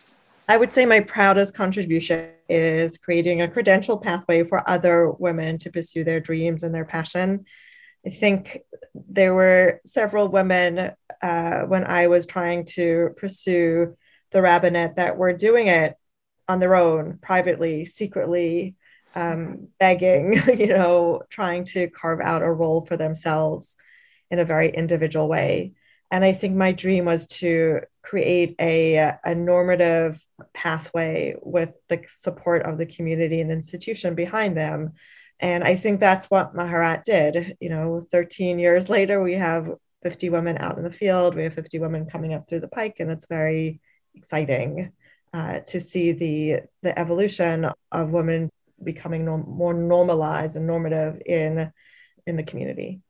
I 0.47 0.57
would 0.57 0.71
say 0.71 0.85
my 0.85 0.99
proudest 0.99 1.53
contribution 1.53 2.29
is 2.47 2.97
creating 2.97 3.41
a 3.41 3.47
credential 3.47 3.97
pathway 3.97 4.43
for 4.43 4.67
other 4.69 5.09
women 5.09 5.57
to 5.59 5.71
pursue 5.71 6.03
their 6.03 6.19
dreams 6.19 6.63
and 6.63 6.73
their 6.73 6.85
passion. 6.85 7.45
I 8.05 8.09
think 8.09 8.59
there 8.93 9.33
were 9.33 9.81
several 9.85 10.27
women 10.27 10.91
uh, 11.21 11.61
when 11.61 11.83
I 11.83 12.07
was 12.07 12.25
trying 12.25 12.65
to 12.75 13.09
pursue 13.17 13.97
the 14.31 14.41
rabbinate 14.41 14.97
that 14.97 15.17
were 15.17 15.33
doing 15.33 15.67
it 15.67 15.95
on 16.47 16.59
their 16.59 16.75
own, 16.75 17.17
privately, 17.21 17.85
secretly, 17.85 18.75
um, 19.15 19.69
begging, 19.79 20.39
you 20.59 20.67
know, 20.67 21.23
trying 21.29 21.63
to 21.65 21.89
carve 21.89 22.21
out 22.21 22.43
a 22.43 22.51
role 22.51 22.85
for 22.85 22.97
themselves 22.97 23.75
in 24.29 24.37
a 24.39 24.45
very 24.45 24.69
individual 24.69 25.27
way. 25.27 25.73
And 26.11 26.23
I 26.23 26.31
think 26.31 26.55
my 26.55 26.71
dream 26.71 27.05
was 27.05 27.27
to 27.27 27.81
create 28.01 28.55
a, 28.59 29.13
a 29.23 29.35
normative 29.35 30.23
pathway 30.53 31.35
with 31.41 31.73
the 31.89 32.03
support 32.15 32.63
of 32.63 32.77
the 32.77 32.85
community 32.85 33.41
and 33.41 33.51
institution 33.51 34.15
behind 34.15 34.55
them. 34.55 34.93
And 35.39 35.63
I 35.63 35.75
think 35.75 35.99
that's 35.99 36.27
what 36.27 36.55
Maharat 36.55 37.03
did. 37.03 37.57
You 37.59 37.69
know, 37.69 38.05
13 38.11 38.59
years 38.59 38.89
later, 38.89 39.21
we 39.21 39.33
have 39.33 39.67
50 40.03 40.29
women 40.29 40.57
out 40.59 40.77
in 40.77 40.83
the 40.83 40.91
field, 40.91 41.35
we 41.35 41.43
have 41.43 41.53
50 41.55 41.79
women 41.79 42.05
coming 42.05 42.33
up 42.33 42.47
through 42.47 42.59
the 42.59 42.67
pike, 42.67 42.97
and 42.99 43.09
it's 43.09 43.25
very 43.27 43.81
exciting 44.13 44.91
uh, 45.33 45.59
to 45.61 45.79
see 45.79 46.11
the, 46.11 46.61
the 46.83 46.97
evolution 46.97 47.67
of 47.91 48.11
women 48.11 48.49
becoming 48.83 49.25
norm- 49.25 49.49
more 49.49 49.73
normalized 49.73 50.55
and 50.55 50.67
normative 50.67 51.21
in, 51.25 51.71
in 52.27 52.35
the 52.37 52.43
community. 52.43 53.01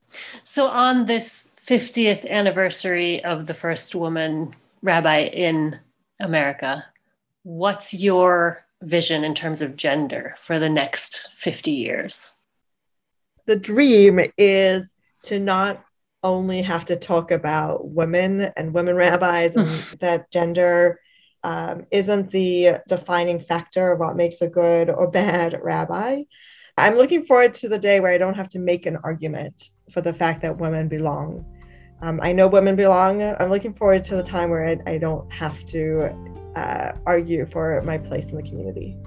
So, 0.43 0.67
on 0.67 1.05
this 1.05 1.51
50th 1.67 2.30
anniversary 2.30 3.23
of 3.23 3.47
the 3.47 3.54
first 3.54 3.95
woman 3.95 4.56
rabbi 4.84 5.21
in 5.21 5.80
America, 6.19 6.86
what's 7.41 7.91
your 7.91 8.63
vision 8.84 9.23
in 9.23 9.34
terms 9.34 9.63
of 9.63 9.75
gender 9.75 10.36
for 10.38 10.60
the 10.60 10.69
next 10.69 11.30
50 11.36 11.71
years? 11.71 12.36
The 13.47 13.56
dream 13.56 14.19
is 14.38 14.93
to 15.23 15.39
not 15.39 15.84
only 16.21 16.62
have 16.62 16.86
to 16.86 16.95
talk 16.95 17.32
about 17.32 17.88
women 17.88 18.51
and 18.56 18.73
women 18.73 18.95
rabbis 18.95 19.56
and 19.56 19.67
that 20.01 20.30
gender 20.32 20.99
um, 21.43 21.86
isn't 21.91 22.32
the 22.32 22.78
defining 22.88 23.39
factor 23.39 23.91
of 23.91 23.99
what 23.99 24.15
makes 24.15 24.41
a 24.41 24.47
good 24.47 24.91
or 24.91 25.10
bad 25.10 25.60
rabbi. 25.63 26.23
I'm 26.78 26.95
looking 26.95 27.25
forward 27.25 27.54
to 27.56 27.69
the 27.69 27.80
day 27.80 27.99
where 27.99 28.12
I 28.12 28.17
don't 28.17 28.36
have 28.36 28.49
to 28.49 28.60
make 28.60 28.86
an 28.86 28.97
argument 29.04 29.69
for 29.91 30.01
the 30.01 30.13
fact 30.13 30.41
that 30.41 30.58
women 30.58 30.88
belong 30.88 31.45
um, 32.01 32.19
I 32.21 32.31
know 32.31 32.47
women 32.47 32.75
belong. 32.75 33.21
I'm 33.21 33.49
looking 33.49 33.73
forward 33.73 34.03
to 34.05 34.15
the 34.15 34.23
time 34.23 34.49
where 34.49 34.67
I, 34.67 34.91
I 34.91 34.97
don't 34.97 35.31
have 35.31 35.63
to 35.65 36.10
uh, 36.55 36.91
argue 37.05 37.45
for 37.45 37.81
my 37.84 37.97
place 37.97 38.31
in 38.31 38.38
the 38.38 38.43
community. 38.43 38.97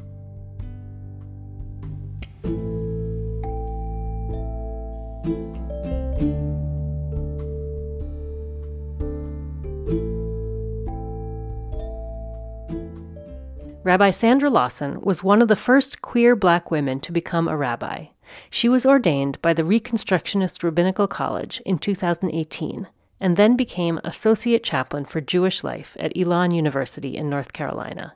Rabbi 13.85 14.11
Sandra 14.11 14.51
Lawson 14.51 15.01
was 15.01 15.23
one 15.23 15.41
of 15.41 15.49
the 15.49 15.57
first 15.57 16.03
queer 16.03 16.35
black 16.35 16.71
women 16.71 16.99
to 17.01 17.12
become 17.12 17.47
a 17.47 17.57
rabbi. 17.57 18.07
She 18.51 18.69
was 18.69 18.85
ordained 18.85 19.41
by 19.41 19.55
the 19.55 19.62
Reconstructionist 19.62 20.62
Rabbinical 20.62 21.07
College 21.07 21.62
in 21.64 21.79
2018 21.79 22.88
and 23.21 23.37
then 23.37 23.57
became 23.57 24.01
Associate 24.05 24.62
Chaplain 24.62 25.05
for 25.05 25.21
Jewish 25.21 25.62
Life 25.62 25.97
at 26.01 26.17
Elon 26.17 26.51
University 26.51 27.17
in 27.17 27.31
North 27.31 27.53
Carolina. 27.53 28.14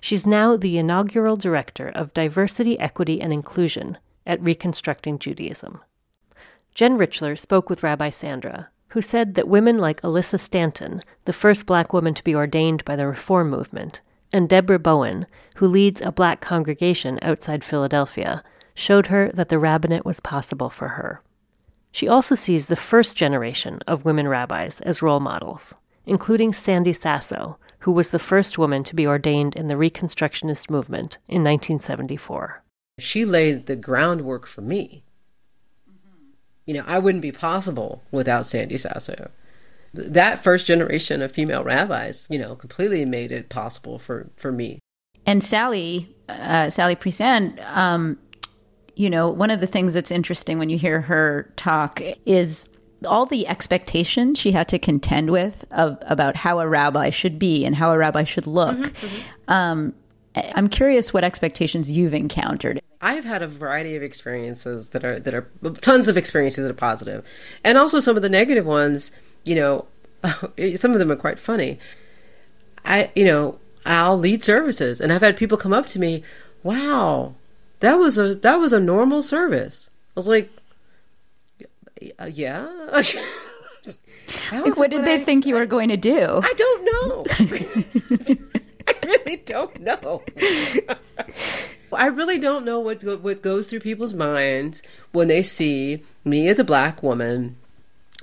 She's 0.00 0.26
now 0.26 0.56
the 0.56 0.78
inaugural 0.78 1.36
Director 1.36 1.88
of 1.88 2.14
Diversity, 2.14 2.78
Equity, 2.78 3.20
and 3.20 3.32
Inclusion 3.32 3.98
at 4.26 4.42
Reconstructing 4.42 5.18
Judaism. 5.18 5.80
Jen 6.74 6.98
Richler 6.98 7.38
spoke 7.38 7.70
with 7.70 7.82
Rabbi 7.82 8.10
Sandra, 8.10 8.68
who 8.88 9.02
said 9.02 9.34
that 9.34 9.48
women 9.48 9.78
like 9.78 10.02
Alyssa 10.02 10.38
Stanton, 10.38 11.02
the 11.24 11.32
first 11.32 11.66
black 11.66 11.92
woman 11.92 12.14
to 12.14 12.24
be 12.24 12.34
ordained 12.34 12.84
by 12.84 12.94
the 12.94 13.06
Reform 13.06 13.50
Movement, 13.50 14.00
and 14.32 14.48
Deborah 14.48 14.78
Bowen, 14.78 15.26
who 15.56 15.66
leads 15.66 16.00
a 16.00 16.12
black 16.12 16.40
congregation 16.40 17.18
outside 17.22 17.64
Philadelphia, 17.64 18.42
showed 18.74 19.08
her 19.08 19.30
that 19.32 19.48
the 19.48 19.58
rabbinate 19.58 20.04
was 20.04 20.20
possible 20.20 20.70
for 20.70 20.88
her. 20.88 21.22
She 21.90 22.06
also 22.06 22.34
sees 22.34 22.66
the 22.66 22.76
first 22.76 23.16
generation 23.16 23.80
of 23.86 24.04
women 24.04 24.28
rabbis 24.28 24.80
as 24.82 25.02
role 25.02 25.20
models, 25.20 25.74
including 26.06 26.52
Sandy 26.52 26.92
Sasso, 26.92 27.58
who 27.80 27.92
was 27.92 28.10
the 28.10 28.18
first 28.18 28.58
woman 28.58 28.84
to 28.84 28.94
be 28.94 29.06
ordained 29.06 29.56
in 29.56 29.68
the 29.68 29.74
Reconstructionist 29.74 30.70
movement 30.70 31.18
in 31.28 31.42
1974. 31.42 32.62
She 32.98 33.24
laid 33.24 33.66
the 33.66 33.76
groundwork 33.76 34.46
for 34.46 34.60
me. 34.60 35.04
Mm-hmm. 35.88 36.30
You 36.66 36.74
know, 36.74 36.84
I 36.86 36.98
wouldn't 36.98 37.22
be 37.22 37.32
possible 37.32 38.02
without 38.10 38.46
Sandy 38.46 38.76
Sasso. 38.76 39.30
That 39.98 40.42
first 40.42 40.66
generation 40.66 41.22
of 41.22 41.32
female 41.32 41.64
rabbis, 41.64 42.26
you 42.30 42.38
know, 42.38 42.54
completely 42.54 43.04
made 43.04 43.32
it 43.32 43.48
possible 43.48 43.98
for, 43.98 44.30
for 44.36 44.52
me. 44.52 44.78
And 45.26 45.42
Sally, 45.42 46.14
uh, 46.28 46.70
Sally 46.70 46.96
Priesand, 46.96 47.62
um, 47.76 48.18
you 48.94 49.10
know, 49.10 49.28
one 49.28 49.50
of 49.50 49.60
the 49.60 49.66
things 49.66 49.94
that's 49.94 50.10
interesting 50.10 50.58
when 50.58 50.70
you 50.70 50.78
hear 50.78 51.00
her 51.00 51.52
talk 51.56 52.00
is 52.26 52.64
all 53.06 53.26
the 53.26 53.46
expectations 53.46 54.38
she 54.38 54.52
had 54.52 54.68
to 54.68 54.78
contend 54.78 55.30
with 55.30 55.64
of 55.70 55.98
about 56.02 56.34
how 56.36 56.58
a 56.58 56.68
rabbi 56.68 57.10
should 57.10 57.38
be 57.38 57.64
and 57.64 57.76
how 57.76 57.92
a 57.92 57.98
rabbi 57.98 58.24
should 58.24 58.46
look. 58.46 58.76
Mm-hmm, 58.76 59.06
mm-hmm. 59.06 59.52
Um, 59.52 59.94
I'm 60.54 60.68
curious 60.68 61.12
what 61.12 61.24
expectations 61.24 61.90
you've 61.90 62.14
encountered. 62.14 62.80
I've 63.00 63.24
had 63.24 63.42
a 63.42 63.46
variety 63.46 63.94
of 63.96 64.02
experiences 64.02 64.88
that 64.90 65.04
are 65.04 65.20
that 65.20 65.34
are 65.34 65.48
tons 65.80 66.08
of 66.08 66.16
experiences 66.16 66.64
that 66.64 66.70
are 66.70 66.74
positive, 66.74 67.24
and 67.64 67.78
also 67.78 68.00
some 68.00 68.16
of 68.16 68.22
the 68.22 68.28
negative 68.28 68.66
ones. 68.66 69.12
You 69.48 69.54
know, 69.54 69.86
some 70.76 70.92
of 70.92 70.98
them 70.98 71.10
are 71.10 71.16
quite 71.16 71.38
funny. 71.38 71.78
I, 72.84 73.10
you 73.14 73.24
know, 73.24 73.58
I'll 73.86 74.18
lead 74.18 74.44
services, 74.44 75.00
and 75.00 75.10
I've 75.10 75.22
had 75.22 75.38
people 75.38 75.56
come 75.56 75.72
up 75.72 75.86
to 75.88 75.98
me, 75.98 76.22
"Wow, 76.62 77.34
that 77.80 77.94
was 77.94 78.18
a 78.18 78.34
that 78.34 78.56
was 78.56 78.74
a 78.74 78.80
normal 78.80 79.22
service." 79.22 79.88
I 80.14 80.20
was 80.20 80.28
like, 80.28 80.50
uh, 82.18 82.26
"Yeah." 82.26 82.68
like, 84.52 84.76
what 84.76 84.90
did 84.90 85.04
they 85.06 85.14
I, 85.14 85.24
think 85.24 85.46
you 85.46 85.54
were 85.54 85.66
going 85.66 85.88
to 85.88 85.96
do? 85.96 86.40
I 86.42 86.52
don't 86.54 86.84
know. 86.84 87.26
I 88.86 88.94
really 89.06 89.36
don't 89.36 89.80
know. 89.80 90.22
I 91.92 92.06
really 92.06 92.38
don't 92.38 92.64
know 92.66 92.80
what 92.80 93.02
what 93.22 93.42
goes 93.42 93.68
through 93.68 93.80
people's 93.80 94.14
minds 94.14 94.82
when 95.12 95.28
they 95.28 95.42
see 95.42 96.02
me 96.24 96.48
as 96.48 96.58
a 96.58 96.64
black 96.64 97.02
woman 97.02 97.56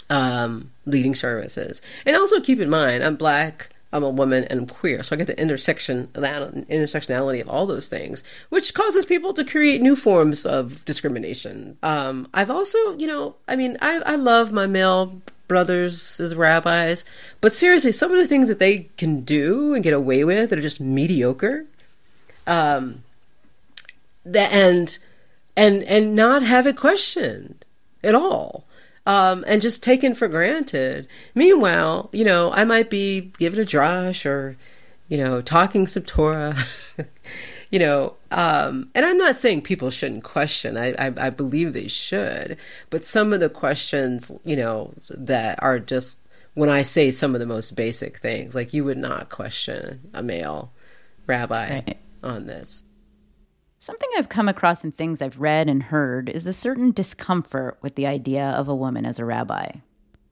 um, 0.10 0.72
leading 0.86 1.16
services. 1.16 1.82
And 2.06 2.16
also 2.16 2.40
keep 2.42 2.60
in 2.60 2.70
mind, 2.70 3.04
I'm 3.04 3.16
black, 3.16 3.70
I'm 3.92 4.04
a 4.04 4.10
woman, 4.10 4.44
and 4.46 4.62
I'm 4.62 4.68
queer, 4.68 5.04
so 5.04 5.16
I 5.16 5.18
get 5.18 5.28
the 5.28 5.40
intersection 5.40 6.10
that 6.14 6.54
intersectionality 6.68 7.42
of 7.42 7.50
all 7.50 7.66
those 7.66 7.88
things, 7.88 8.24
which 8.50 8.74
causes 8.74 9.06
people 9.06 9.34
to 9.34 9.46
create 9.46 9.82
new 9.82 9.96
forms 9.96 10.46
of 10.46 10.84
discrimination. 10.86 11.78
Um, 11.82 12.28
I've 12.34 12.50
also, 12.50 12.98
you 12.98 13.08
know, 13.08 13.36
I 13.48 13.56
mean, 13.56 13.78
I, 13.82 14.02
I 14.06 14.16
love 14.16 14.52
my 14.52 14.68
male 14.68 15.22
brothers 15.48 16.20
as 16.20 16.36
rabbis, 16.36 17.06
but 17.40 17.54
seriously, 17.54 17.92
some 17.92 18.12
of 18.12 18.18
the 18.18 18.28
things 18.28 18.48
that 18.48 18.60
they 18.60 18.90
can 18.98 19.22
do 19.22 19.74
and 19.74 19.84
get 19.84 19.94
away 19.94 20.24
with 20.24 20.50
that 20.50 20.60
are 20.60 20.64
just 20.64 20.82
mediocre. 20.82 21.66
Um, 22.48 23.04
that 24.26 24.52
and 24.52 24.98
and 25.56 25.84
and 25.84 26.16
not 26.16 26.44
have 26.44 26.68
it 26.68 26.76
questioned 26.76 27.64
at 28.04 28.16
all 28.16 28.66
um, 29.06 29.44
and 29.48 29.62
just 29.62 29.84
taken 29.84 30.16
for 30.16 30.28
granted. 30.28 31.08
Meanwhile, 31.34 32.10
you 32.12 32.26
know, 32.26 32.52
I 32.52 32.64
might 32.66 32.90
be 32.90 33.34
giving 33.38 33.60
a 33.60 33.66
drash 33.66 34.26
or, 34.26 34.58
you 35.08 35.18
know, 35.18 35.42
talking 35.42 35.88
some 35.88 36.04
Torah, 36.04 36.58
you 37.72 37.80
know, 37.80 38.16
um, 38.32 38.90
and 38.96 39.06
I'm 39.06 39.18
not 39.18 39.36
saying 39.36 39.62
people 39.62 39.90
shouldn't 39.92 40.24
question. 40.24 40.78
I, 40.78 40.94
I, 40.94 41.14
I 41.18 41.30
believe 41.30 41.74
they 41.74 41.88
should, 41.88 42.58
but 42.90 43.06
some 43.06 43.34
of 43.34 43.40
the 43.40 43.50
questions, 43.50 44.32
you 44.44 44.56
know, 44.56 44.94
that 45.10 45.62
are 45.62 45.80
just 45.80 46.20
when 46.56 46.70
I 46.70 46.82
say 46.82 47.12
some 47.12 47.36
of 47.36 47.42
the 47.42 47.46
most 47.46 47.76
basic 47.76 48.18
things, 48.18 48.56
like 48.56 48.74
you 48.74 48.86
would 48.86 48.98
not 48.98 49.30
question 49.30 50.10
a 50.14 50.24
male 50.24 50.72
rabbi 51.28 51.70
right. 51.70 51.98
on 52.24 52.48
this. 52.48 52.85
Something 53.86 54.10
I've 54.18 54.30
come 54.30 54.48
across 54.48 54.84
in 54.84 54.94
things 54.94 55.22
I've 55.22 55.40
read 55.40 55.70
and 55.70 55.84
heard 55.84 56.28
is 56.28 56.48
a 56.48 56.54
certain 56.54 56.90
discomfort 56.90 57.78
with 57.84 57.94
the 57.94 58.08
idea 58.08 58.44
of 58.44 58.68
a 58.68 58.74
woman 58.74 59.06
as 59.06 59.20
a 59.20 59.26
rabbi. 59.26 59.74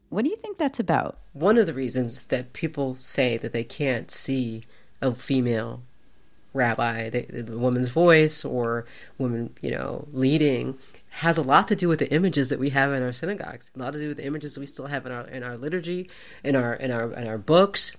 What 0.09 0.23
do 0.23 0.31
you 0.31 0.35
think 0.37 0.57
that's 0.57 0.79
about? 0.79 1.19
One 1.33 1.59
of 1.59 1.67
the 1.67 1.73
reasons 1.75 2.23
that 2.29 2.53
people 2.53 2.97
say 2.99 3.37
that 3.37 3.53
they 3.53 3.63
can't 3.63 4.09
see 4.09 4.63
a 5.03 5.13
female 5.13 5.83
rabbi, 6.55 7.11
the, 7.11 7.43
the 7.43 7.59
woman's 7.59 7.89
voice 7.89 8.43
or 8.43 8.87
woman, 9.19 9.55
you 9.61 9.69
know, 9.69 10.07
leading 10.11 10.79
has 11.11 11.37
a 11.37 11.43
lot 11.43 11.67
to 11.67 11.75
do 11.75 11.87
with 11.87 11.99
the 11.99 12.11
images 12.11 12.49
that 12.49 12.57
we 12.57 12.71
have 12.71 12.91
in 12.91 13.03
our 13.03 13.13
synagogues. 13.13 13.69
A 13.75 13.79
lot 13.79 13.93
to 13.93 13.99
do 13.99 14.07
with 14.07 14.17
the 14.17 14.25
images 14.25 14.55
that 14.55 14.61
we 14.61 14.65
still 14.65 14.87
have 14.87 15.05
in 15.05 15.11
our 15.11 15.27
in 15.27 15.43
our 15.43 15.57
liturgy, 15.57 16.09
in 16.43 16.55
our 16.55 16.73
in 16.73 16.89
our 16.89 17.13
in 17.13 17.27
our 17.27 17.37
books. 17.37 17.91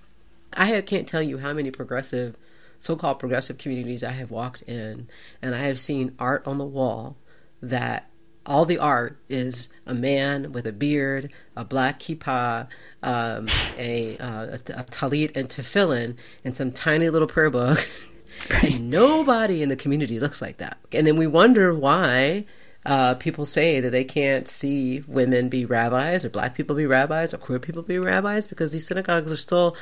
I 0.51 0.81
can't 0.81 1.07
tell 1.07 1.21
you 1.21 1.37
how 1.37 1.53
many 1.53 1.71
progressive 1.71 2.35
so-called 2.79 3.19
progressive 3.19 3.57
communities 3.57 4.03
I 4.03 4.11
have 4.11 4.31
walked 4.31 4.61
in, 4.63 5.07
and 5.41 5.55
I 5.55 5.59
have 5.59 5.79
seen 5.79 6.15
art 6.19 6.45
on 6.47 6.57
the 6.57 6.65
wall 6.65 7.17
that 7.61 8.09
all 8.45 8.65
the 8.65 8.77
art 8.77 9.17
is 9.27 9.69
a 9.85 9.93
man 9.93 10.51
with 10.51 10.67
a 10.67 10.71
beard, 10.71 11.31
a 11.55 11.65
black 11.65 11.99
kippah, 11.99 12.67
um, 13.01 13.47
a, 13.77 14.17
uh, 14.17 14.45
a, 14.45 14.53
a 14.53 14.83
talit 14.85 15.35
and 15.35 15.49
tefillin, 15.49 16.15
and 16.43 16.55
some 16.55 16.71
tiny 16.71 17.09
little 17.09 17.27
prayer 17.27 17.49
book. 17.49 17.87
and 18.49 18.89
nobody 18.89 19.63
in 19.63 19.69
the 19.69 19.75
community 19.75 20.19
looks 20.19 20.41
like 20.41 20.57
that. 20.57 20.77
And 20.91 21.07
then 21.07 21.17
we 21.17 21.27
wonder 21.27 21.73
why 21.73 22.45
uh, 22.85 23.15
people 23.15 23.45
say 23.45 23.79
that 23.79 23.89
they 23.89 24.03
can't 24.03 24.47
see 24.47 25.03
women 25.07 25.49
be 25.49 25.65
rabbis 25.65 26.23
or 26.23 26.29
black 26.29 26.55
people 26.55 26.75
be 26.75 26.85
rabbis 26.85 27.33
or 27.33 27.37
queer 27.37 27.59
people 27.59 27.81
be 27.81 27.97
rabbis 27.97 28.45
because 28.45 28.71
these 28.71 28.85
synagogues 28.85 29.31
are 29.31 29.37
still 29.37 29.75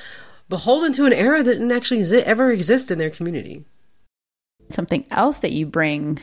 beholden 0.50 0.94
to 0.94 1.06
an 1.06 1.14
era 1.14 1.44
that 1.44 1.54
didn't 1.54 1.72
actually 1.72 2.04
ever 2.24 2.52
exist 2.52 2.92
in 2.92 2.98
their 2.98 3.10
community. 3.10 3.66
Something 4.70 5.06
else 5.12 5.40
that 5.40 5.52
you 5.52 5.66
bring 5.66 6.20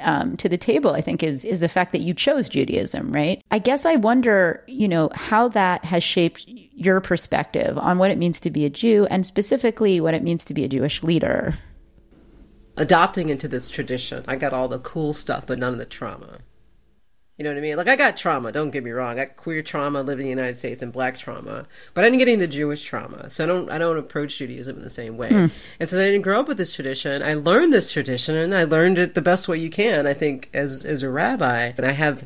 um, 0.00 0.36
to 0.38 0.48
the 0.48 0.56
table, 0.56 0.92
I 0.92 1.00
think, 1.00 1.22
is 1.22 1.44
is 1.44 1.60
the 1.60 1.68
fact 1.68 1.92
that 1.92 2.00
you 2.00 2.14
chose 2.14 2.48
Judaism, 2.48 3.12
right? 3.12 3.42
I 3.50 3.58
guess 3.58 3.84
I 3.84 3.96
wonder, 3.96 4.64
you 4.66 4.88
know, 4.88 5.10
how 5.14 5.48
that 5.48 5.84
has 5.84 6.02
shaped 6.02 6.44
your 6.46 7.00
perspective 7.00 7.78
on 7.78 7.98
what 7.98 8.10
it 8.10 8.18
means 8.18 8.40
to 8.40 8.50
be 8.50 8.64
a 8.64 8.70
Jew, 8.70 9.06
and 9.10 9.24
specifically 9.24 10.00
what 10.00 10.14
it 10.14 10.22
means 10.22 10.44
to 10.46 10.54
be 10.54 10.64
a 10.64 10.68
Jewish 10.68 11.02
leader. 11.02 11.54
Adopting 12.76 13.28
into 13.28 13.46
this 13.46 13.68
tradition, 13.68 14.24
I 14.26 14.34
got 14.36 14.52
all 14.52 14.66
the 14.66 14.80
cool 14.80 15.12
stuff, 15.12 15.46
but 15.46 15.60
none 15.60 15.72
of 15.72 15.78
the 15.78 15.84
trauma. 15.84 16.38
You 17.36 17.42
know 17.42 17.50
what 17.50 17.58
I 17.58 17.62
mean? 17.62 17.76
Like 17.76 17.88
I 17.88 17.96
got 17.96 18.16
trauma. 18.16 18.52
Don't 18.52 18.70
get 18.70 18.84
me 18.84 18.92
wrong. 18.92 19.18
I 19.18 19.24
got 19.24 19.36
queer 19.36 19.60
trauma 19.60 20.02
living 20.02 20.28
in 20.28 20.36
the 20.36 20.42
United 20.42 20.56
States 20.56 20.82
and 20.82 20.92
black 20.92 21.18
trauma, 21.18 21.66
but 21.92 22.04
I 22.04 22.06
didn't 22.06 22.20
get 22.20 22.28
any 22.28 22.34
of 22.34 22.40
the 22.40 22.46
Jewish 22.46 22.84
trauma. 22.84 23.28
So 23.28 23.42
I 23.42 23.46
don't. 23.48 23.70
I 23.70 23.78
don't 23.78 23.96
approach 23.96 24.38
Judaism 24.38 24.76
in 24.76 24.84
the 24.84 24.90
same 24.90 25.16
way. 25.16 25.30
Mm. 25.30 25.50
And 25.80 25.88
so 25.88 25.98
I 25.98 26.04
didn't 26.04 26.22
grow 26.22 26.38
up 26.38 26.46
with 26.46 26.58
this 26.58 26.72
tradition. 26.72 27.24
I 27.24 27.34
learned 27.34 27.72
this 27.72 27.90
tradition, 27.90 28.36
and 28.36 28.54
I 28.54 28.64
learned 28.64 28.98
it 28.98 29.14
the 29.14 29.22
best 29.22 29.48
way 29.48 29.58
you 29.58 29.68
can. 29.68 30.06
I 30.06 30.14
think 30.14 30.48
as 30.54 30.84
as 30.84 31.02
a 31.02 31.10
rabbi, 31.10 31.72
and 31.76 31.84
I 31.84 31.90
have 31.90 32.24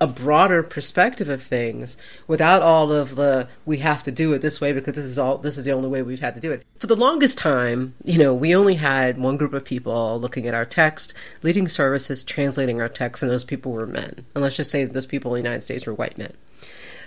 a 0.00 0.06
broader 0.06 0.62
perspective 0.62 1.28
of 1.28 1.42
things 1.42 1.98
without 2.26 2.62
all 2.62 2.90
of 2.90 3.16
the 3.16 3.46
we 3.66 3.78
have 3.78 4.02
to 4.02 4.10
do 4.10 4.32
it 4.32 4.40
this 4.40 4.58
way 4.58 4.72
because 4.72 4.94
this 4.94 5.04
is 5.04 5.18
all 5.18 5.36
this 5.36 5.58
is 5.58 5.66
the 5.66 5.72
only 5.72 5.88
way 5.88 6.02
we've 6.02 6.20
had 6.20 6.34
to 6.34 6.40
do 6.40 6.50
it. 6.50 6.64
For 6.78 6.86
the 6.86 6.96
longest 6.96 7.36
time, 7.36 7.94
you 8.02 8.18
know, 8.18 8.32
we 8.32 8.56
only 8.56 8.76
had 8.76 9.18
one 9.18 9.36
group 9.36 9.52
of 9.52 9.64
people 9.64 10.18
looking 10.18 10.46
at 10.46 10.54
our 10.54 10.64
text, 10.64 11.12
leading 11.42 11.68
services, 11.68 12.24
translating 12.24 12.80
our 12.80 12.88
text, 12.88 13.22
and 13.22 13.30
those 13.30 13.44
people 13.44 13.72
were 13.72 13.86
men. 13.86 14.24
And 14.34 14.42
let's 14.42 14.56
just 14.56 14.70
say 14.70 14.84
those 14.84 15.06
people 15.06 15.34
in 15.34 15.42
the 15.42 15.48
United 15.48 15.62
States 15.62 15.84
were 15.84 15.94
white 15.94 16.16
men. 16.16 16.32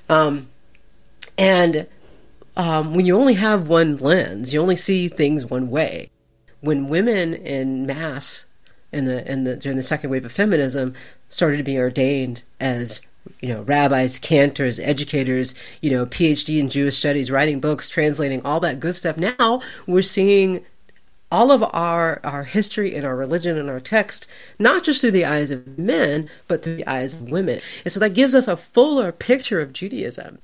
Um, 0.08 0.50
and 1.38 1.88
um, 2.56 2.94
when 2.94 3.08
you 3.08 3.18
only 3.18 3.34
have 3.34 3.68
one 3.68 3.98
lens, 3.98 4.54
you 4.54 4.62
only 4.62 4.76
see 4.76 5.08
things 5.08 5.46
one 5.46 5.72
way. 5.72 6.12
When 6.62 6.90
women 6.90 7.34
in 7.34 7.88
mass 7.88 8.46
in 8.94 9.06
the 9.06 9.30
in 9.30 9.44
the 9.44 9.56
during 9.56 9.76
the 9.76 9.84
second 9.84 10.12
wave 10.12 10.24
of 10.24 10.32
feminism 10.32 10.94
started 11.34 11.66
being 11.66 11.80
ordained 11.80 12.44
as 12.60 13.02
you 13.42 13.50
know 13.50 13.64
rabbis, 13.64 14.20
cantors, 14.20 14.80
educators, 14.80 15.56
you 15.82 15.90
know 15.90 16.06
PhD 16.06 16.60
in 16.60 16.70
Jewish 16.70 16.98
studies, 16.98 17.32
writing 17.32 17.60
books, 17.60 17.90
translating 17.90 18.46
all 18.46 18.60
that 18.60 18.80
good 18.80 18.96
stuff. 18.96 19.18
Now 19.18 19.62
we're 19.88 20.02
seeing 20.02 20.64
all 21.32 21.52
of 21.52 21.64
our 21.74 22.22
our 22.24 22.44
history 22.44 22.96
and 22.96 23.06
our 23.06 23.16
religion 23.16 23.58
and 23.58 23.68
our 23.68 23.80
text 23.80 24.28
not 24.60 24.84
just 24.84 25.02
through 25.02 25.10
the 25.10 25.26
eyes 25.26 25.50
of 25.50 25.80
men 25.80 26.30
but 26.48 26.62
through 26.62 26.76
the 26.76 26.88
eyes 26.88 27.16
of 27.16 27.32
women 27.32 27.60
and 27.84 27.92
so 27.92 28.00
that 28.00 28.14
gives 28.14 28.36
us 28.36 28.48
a 28.48 28.56
fuller 28.56 29.12
picture 29.12 29.60
of 29.60 29.74
judaism 29.74 30.38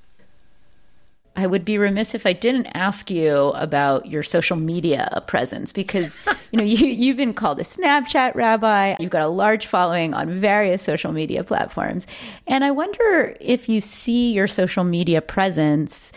I 1.39 1.47
would 1.47 1.63
be 1.63 1.78
remiss 1.78 2.13
if 2.13 2.25
I 2.25 2.34
didn't 2.34 2.67
ask 2.73 3.10
you 3.10 3.34
about 3.56 4.06
your 4.06 4.23
social 4.23 4.58
media 4.58 5.23
presence 5.28 5.71
because 5.71 6.19
you 6.52 6.58
know 6.58 6.63
you 6.63 6.88
you've 6.88 7.15
been 7.15 7.34
called 7.34 7.60
a 7.60 7.63
Snapchat 7.63 8.36
rabbi. 8.36 8.95
You've 8.99 9.10
got 9.10 9.23
a 9.23 9.30
large 9.30 9.65
following 9.65 10.13
on 10.13 10.30
various 10.30 10.82
social 10.82 11.13
media 11.13 11.43
platforms, 11.45 12.08
and 12.45 12.65
I 12.65 12.71
wonder 12.71 13.38
if 13.39 13.69
you 13.69 13.80
see 13.80 14.34
your 14.34 14.47
social 14.47 14.84
media 14.84 15.21
presence 15.21 16.12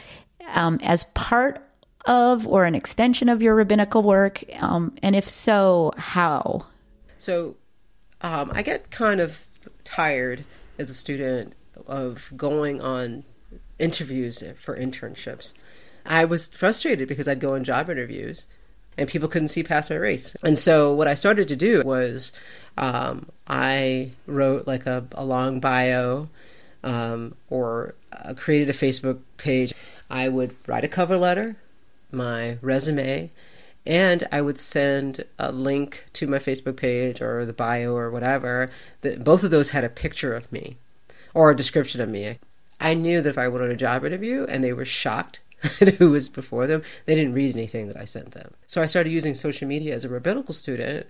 um, 0.54 0.80
as 0.82 1.04
part 1.14 1.64
of 2.06 2.46
or 2.48 2.64
an 2.64 2.74
extension 2.74 3.28
of 3.28 3.40
your 3.40 3.54
rabbinical 3.54 4.02
work, 4.02 4.42
um, 4.60 4.92
and 5.04 5.14
if 5.14 5.28
so, 5.28 5.92
how? 5.96 6.66
So, 7.16 7.54
um, 8.22 8.50
I 8.52 8.62
get 8.62 8.90
kind 8.90 9.20
of 9.20 9.44
tired 9.84 10.44
as 10.78 10.90
a 10.90 10.94
student 10.94 11.54
of 11.86 12.32
going 12.36 12.80
on 12.80 13.22
interviews 13.82 14.42
for 14.58 14.76
internships. 14.76 15.52
I 16.06 16.24
was 16.24 16.48
frustrated 16.48 17.08
because 17.08 17.28
I'd 17.28 17.40
go 17.40 17.54
on 17.54 17.64
job 17.64 17.90
interviews 17.90 18.46
and 18.96 19.08
people 19.08 19.28
couldn't 19.28 19.48
see 19.48 19.62
past 19.62 19.90
my 19.90 19.96
race. 19.96 20.36
And 20.42 20.58
so 20.58 20.94
what 20.94 21.08
I 21.08 21.14
started 21.14 21.48
to 21.48 21.56
do 21.56 21.82
was 21.84 22.32
um, 22.78 23.28
I 23.46 24.12
wrote 24.26 24.66
like 24.66 24.86
a, 24.86 25.04
a 25.12 25.24
long 25.24 25.60
bio 25.60 26.28
um, 26.84 27.34
or 27.48 27.94
uh, 28.12 28.34
created 28.34 28.70
a 28.70 28.78
Facebook 28.78 29.20
page. 29.36 29.74
I 30.10 30.28
would 30.28 30.54
write 30.66 30.84
a 30.84 30.88
cover 30.88 31.16
letter, 31.16 31.56
my 32.10 32.58
resume, 32.60 33.30
and 33.86 34.28
I 34.30 34.42
would 34.42 34.58
send 34.58 35.24
a 35.38 35.50
link 35.50 36.06
to 36.14 36.26
my 36.26 36.38
Facebook 36.38 36.76
page 36.76 37.20
or 37.20 37.46
the 37.46 37.52
bio 37.52 37.96
or 37.96 38.10
whatever. 38.10 38.70
That 39.00 39.24
both 39.24 39.42
of 39.42 39.50
those 39.50 39.70
had 39.70 39.84
a 39.84 39.88
picture 39.88 40.34
of 40.34 40.52
me 40.52 40.76
or 41.34 41.50
a 41.50 41.56
description 41.56 42.00
of 42.00 42.08
me. 42.08 42.38
I 42.82 42.94
knew 42.94 43.20
that 43.22 43.30
if 43.30 43.38
I 43.38 43.48
went 43.48 43.64
on 43.64 43.70
a 43.70 43.76
job 43.76 44.04
interview 44.04 44.44
and 44.44 44.62
they 44.62 44.72
were 44.72 44.84
shocked 44.84 45.40
at 45.80 45.94
who 45.94 46.10
was 46.10 46.28
before 46.28 46.66
them, 46.66 46.82
they 47.06 47.14
didn't 47.14 47.34
read 47.34 47.56
anything 47.56 47.86
that 47.88 47.96
I 47.96 48.04
sent 48.04 48.32
them. 48.32 48.52
So 48.66 48.82
I 48.82 48.86
started 48.86 49.10
using 49.10 49.34
social 49.34 49.68
media 49.68 49.94
as 49.94 50.04
a 50.04 50.08
rabbinical 50.08 50.52
student 50.52 51.06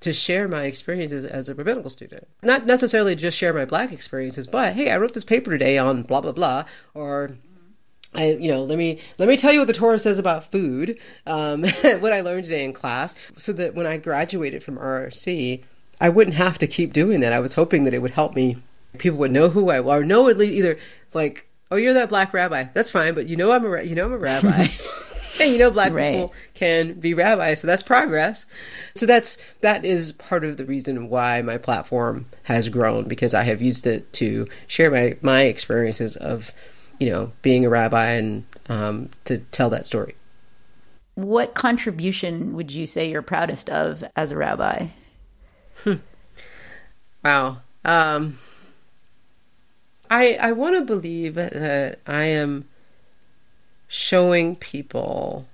to 0.00 0.12
share 0.12 0.46
my 0.48 0.64
experiences 0.64 1.24
as 1.24 1.48
a 1.48 1.54
rabbinical 1.54 1.88
student. 1.88 2.28
Not 2.42 2.66
necessarily 2.66 3.14
just 3.14 3.38
share 3.38 3.54
my 3.54 3.64
black 3.64 3.90
experiences, 3.90 4.46
but 4.46 4.74
hey, 4.74 4.90
I 4.90 4.98
wrote 4.98 5.14
this 5.14 5.24
paper 5.24 5.50
today 5.50 5.78
on 5.78 6.02
blah 6.02 6.20
blah 6.20 6.32
blah, 6.32 6.64
or 6.92 7.38
I, 8.14 8.32
you 8.32 8.48
know, 8.48 8.62
let 8.62 8.76
me 8.76 9.00
let 9.18 9.28
me 9.28 9.36
tell 9.38 9.52
you 9.52 9.60
what 9.60 9.66
the 9.66 9.72
Torah 9.72 9.98
says 9.98 10.18
about 10.18 10.52
food, 10.52 10.98
um, 11.26 11.62
what 12.00 12.12
I 12.12 12.20
learned 12.20 12.44
today 12.44 12.64
in 12.64 12.74
class, 12.74 13.14
so 13.38 13.52
that 13.54 13.74
when 13.74 13.86
I 13.86 13.96
graduated 13.96 14.62
from 14.62 14.76
RRC, 14.76 15.64
I 16.00 16.08
wouldn't 16.10 16.36
have 16.36 16.58
to 16.58 16.66
keep 16.66 16.92
doing 16.92 17.20
that. 17.20 17.32
I 17.32 17.40
was 17.40 17.54
hoping 17.54 17.84
that 17.84 17.94
it 17.94 18.02
would 18.02 18.12
help 18.12 18.34
me. 18.34 18.58
People 18.98 19.18
would 19.18 19.32
know 19.32 19.48
who 19.48 19.70
I 19.70 19.80
or 19.80 20.04
know 20.04 20.28
at 20.28 20.38
least 20.38 20.54
either 20.54 20.78
like, 21.12 21.48
oh, 21.70 21.76
you're 21.76 21.94
that 21.94 22.08
black 22.08 22.32
rabbi. 22.32 22.64
That's 22.72 22.90
fine, 22.90 23.14
but 23.14 23.26
you 23.26 23.36
know 23.36 23.52
I'm 23.52 23.64
a 23.64 23.82
you 23.82 23.94
know 23.94 24.06
I'm 24.06 24.12
a 24.12 24.18
rabbi. 24.18 24.68
and 25.40 25.52
you 25.52 25.58
know 25.58 25.70
black 25.70 25.92
right. 25.92 26.12
people 26.12 26.34
can 26.54 26.94
be 26.94 27.14
rabbis 27.14 27.60
so 27.60 27.66
that's 27.66 27.82
progress 27.82 28.46
so 28.94 29.06
that's 29.06 29.38
that 29.60 29.84
is 29.84 30.12
part 30.12 30.44
of 30.44 30.56
the 30.56 30.64
reason 30.64 31.08
why 31.08 31.42
my 31.42 31.58
platform 31.58 32.26
has 32.44 32.68
grown 32.68 33.04
because 33.04 33.34
i 33.34 33.42
have 33.42 33.60
used 33.60 33.86
it 33.86 34.10
to 34.12 34.46
share 34.66 34.90
my 34.90 35.16
my 35.22 35.42
experiences 35.42 36.16
of 36.16 36.52
you 36.98 37.10
know 37.10 37.32
being 37.42 37.64
a 37.64 37.68
rabbi 37.68 38.10
and 38.10 38.44
um, 38.68 39.10
to 39.24 39.38
tell 39.38 39.68
that 39.68 39.84
story 39.84 40.14
what 41.16 41.54
contribution 41.54 42.54
would 42.54 42.72
you 42.72 42.86
say 42.86 43.08
you're 43.08 43.22
proudest 43.22 43.68
of 43.68 44.04
as 44.16 44.32
a 44.32 44.36
rabbi 44.36 44.86
hmm. 45.82 45.94
wow 47.24 47.58
um, 47.84 48.38
i 50.14 50.38
i 50.40 50.52
want 50.52 50.74
to 50.74 50.82
believe 50.82 51.34
that 51.34 51.98
i 52.06 52.22
am 52.22 52.64
showing 53.88 54.56
people 54.56 55.46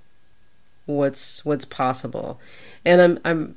what's 0.85 1.43
what's 1.45 1.65
possible 1.65 2.39
and 2.85 3.01
i'm 3.01 3.19
i'm 3.23 3.55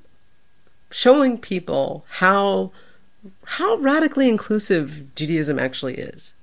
showing 0.90 1.36
people 1.36 2.04
how 2.08 2.70
how 3.44 3.76
radically 3.76 4.28
inclusive 4.28 5.14
Judaism 5.14 5.58
actually 5.58 5.94
is. 5.94 6.34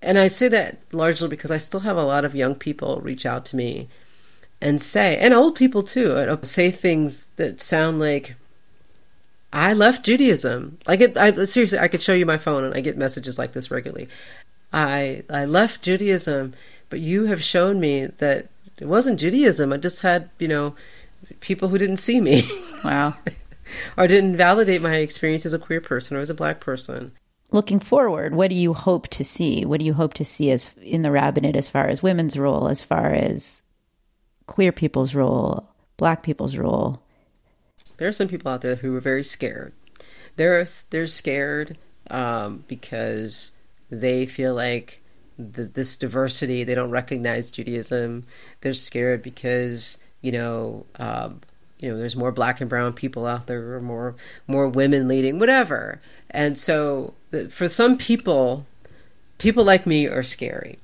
And 0.00 0.18
I 0.18 0.28
say 0.28 0.48
that 0.48 0.78
largely 0.92 1.28
because 1.28 1.50
I 1.50 1.56
still 1.56 1.80
have 1.80 1.96
a 1.96 2.04
lot 2.04 2.24
of 2.24 2.34
young 2.34 2.54
people 2.54 3.00
reach 3.00 3.26
out 3.26 3.44
to 3.46 3.56
me 3.56 3.88
and 4.60 4.82
say, 4.82 5.16
and 5.16 5.32
old 5.32 5.54
people 5.54 5.82
too, 5.82 6.38
say 6.42 6.70
things 6.70 7.28
that 7.36 7.62
sound 7.62 7.98
like, 7.98 8.36
I 9.52 9.72
left 9.72 10.04
Judaism. 10.04 10.78
I 10.86 10.96
get, 10.96 11.16
I, 11.16 11.32
seriously, 11.44 11.78
I 11.78 11.88
could 11.88 12.02
show 12.02 12.14
you 12.14 12.26
my 12.26 12.38
phone 12.38 12.64
and 12.64 12.74
I 12.74 12.80
get 12.80 12.98
messages 12.98 13.38
like 13.38 13.52
this 13.52 13.70
regularly. 13.70 14.08
I, 14.72 15.22
I 15.30 15.46
left 15.46 15.82
Judaism 15.82 16.54
but 16.90 17.00
you 17.00 17.26
have 17.26 17.42
shown 17.42 17.80
me 17.80 18.06
that 18.18 18.48
it 18.78 18.86
wasn't 18.86 19.20
Judaism. 19.20 19.72
I 19.72 19.76
just 19.76 20.02
had, 20.02 20.30
you 20.38 20.48
know, 20.48 20.74
people 21.40 21.68
who 21.68 21.78
didn't 21.78 21.98
see 21.98 22.20
me. 22.20 22.48
Wow. 22.84 23.16
or 23.96 24.06
didn't 24.06 24.36
validate 24.36 24.80
my 24.80 24.98
experience 24.98 25.44
as 25.44 25.52
a 25.52 25.58
queer 25.58 25.80
person 25.80 26.16
or 26.16 26.20
as 26.20 26.30
a 26.30 26.34
black 26.34 26.60
person. 26.60 27.10
Looking 27.50 27.80
forward, 27.80 28.32
what 28.32 28.50
do 28.50 28.54
you 28.54 28.72
hope 28.72 29.08
to 29.08 29.24
see? 29.24 29.64
What 29.64 29.80
do 29.80 29.84
you 29.84 29.94
hope 29.94 30.14
to 30.14 30.24
see 30.24 30.52
as 30.52 30.72
in 30.80 31.02
the 31.02 31.10
rabbinate 31.10 31.56
as 31.56 31.68
far 31.68 31.88
as 31.88 32.04
women's 32.04 32.38
role, 32.38 32.68
as 32.68 32.82
far 32.82 33.12
as 33.12 33.64
queer 34.46 34.70
people's 34.70 35.12
role, 35.12 35.68
black 35.96 36.22
people's 36.22 36.56
role? 36.56 37.02
There 37.98 38.08
are 38.08 38.12
some 38.12 38.28
people 38.28 38.50
out 38.50 38.62
there 38.62 38.76
who 38.76 38.96
are 38.96 39.00
very 39.00 39.24
scared. 39.24 39.72
They're 40.36 40.66
they're 40.90 41.06
scared 41.06 41.76
um, 42.10 42.64
because 42.66 43.52
they 43.90 44.26
feel 44.26 44.54
like 44.54 45.02
the, 45.38 45.64
this 45.64 45.96
diversity. 45.96 46.64
They 46.64 46.74
don't 46.74 46.90
recognize 46.90 47.50
Judaism. 47.50 48.24
They're 48.60 48.74
scared 48.74 49.22
because 49.22 49.98
you 50.20 50.32
know, 50.32 50.86
um, 50.96 51.40
you 51.78 51.90
know, 51.90 51.96
there's 51.96 52.16
more 52.16 52.32
black 52.32 52.60
and 52.60 52.68
brown 52.68 52.92
people 52.92 53.26
out 53.26 53.46
there, 53.46 53.74
or 53.74 53.80
more 53.80 54.16
more 54.46 54.68
women 54.68 55.08
leading, 55.08 55.38
whatever. 55.38 56.00
And 56.30 56.58
so, 56.58 57.14
the, 57.30 57.48
for 57.48 57.68
some 57.68 57.96
people, 57.96 58.66
people 59.38 59.64
like 59.64 59.86
me 59.86 60.06
are 60.06 60.22
scary 60.22 60.78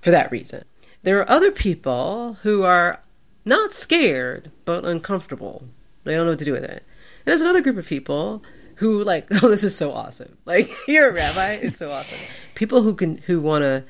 for 0.00 0.10
that 0.10 0.30
reason. 0.30 0.64
There 1.02 1.18
are 1.18 1.30
other 1.30 1.50
people 1.50 2.38
who 2.42 2.62
are 2.62 3.00
not 3.44 3.72
scared 3.72 4.50
but 4.64 4.84
uncomfortable. 4.84 5.64
They 6.04 6.14
don't 6.14 6.26
know 6.26 6.32
what 6.32 6.38
to 6.40 6.44
do 6.44 6.52
with 6.52 6.64
it. 6.64 6.70
And 6.70 7.26
there's 7.26 7.40
another 7.40 7.60
group 7.60 7.76
of 7.76 7.86
people 7.86 8.42
who 8.76 9.04
like, 9.04 9.26
oh, 9.42 9.48
this 9.48 9.64
is 9.64 9.76
so 9.76 9.92
awesome. 9.92 10.36
Like, 10.44 10.70
you're 10.88 11.10
a 11.10 11.12
rabbi. 11.12 11.52
It's 11.54 11.78
so 11.78 11.90
awesome. 11.90 12.18
People 12.54 12.82
who 12.82 12.94
can 12.94 13.18
who 13.18 13.40
want 13.40 13.62
to 13.62 13.84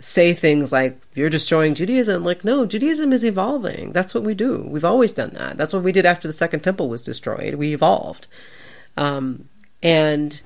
say 0.00 0.32
things 0.32 0.72
like 0.72 1.00
you're 1.14 1.30
destroying 1.30 1.74
Judaism. 1.74 2.24
Like, 2.24 2.44
no, 2.44 2.64
Judaism 2.66 3.12
is 3.12 3.24
evolving. 3.24 3.92
That's 3.92 4.14
what 4.14 4.24
we 4.24 4.34
do. 4.34 4.64
We've 4.66 4.84
always 4.84 5.12
done 5.12 5.30
that. 5.30 5.56
That's 5.56 5.72
what 5.72 5.82
we 5.82 5.92
did 5.92 6.06
after 6.06 6.28
the 6.28 6.32
Second 6.32 6.60
Temple 6.60 6.88
was 6.88 7.04
destroyed. 7.04 7.54
We 7.54 7.74
evolved, 7.74 8.26
um, 8.96 9.48
and 9.82 10.40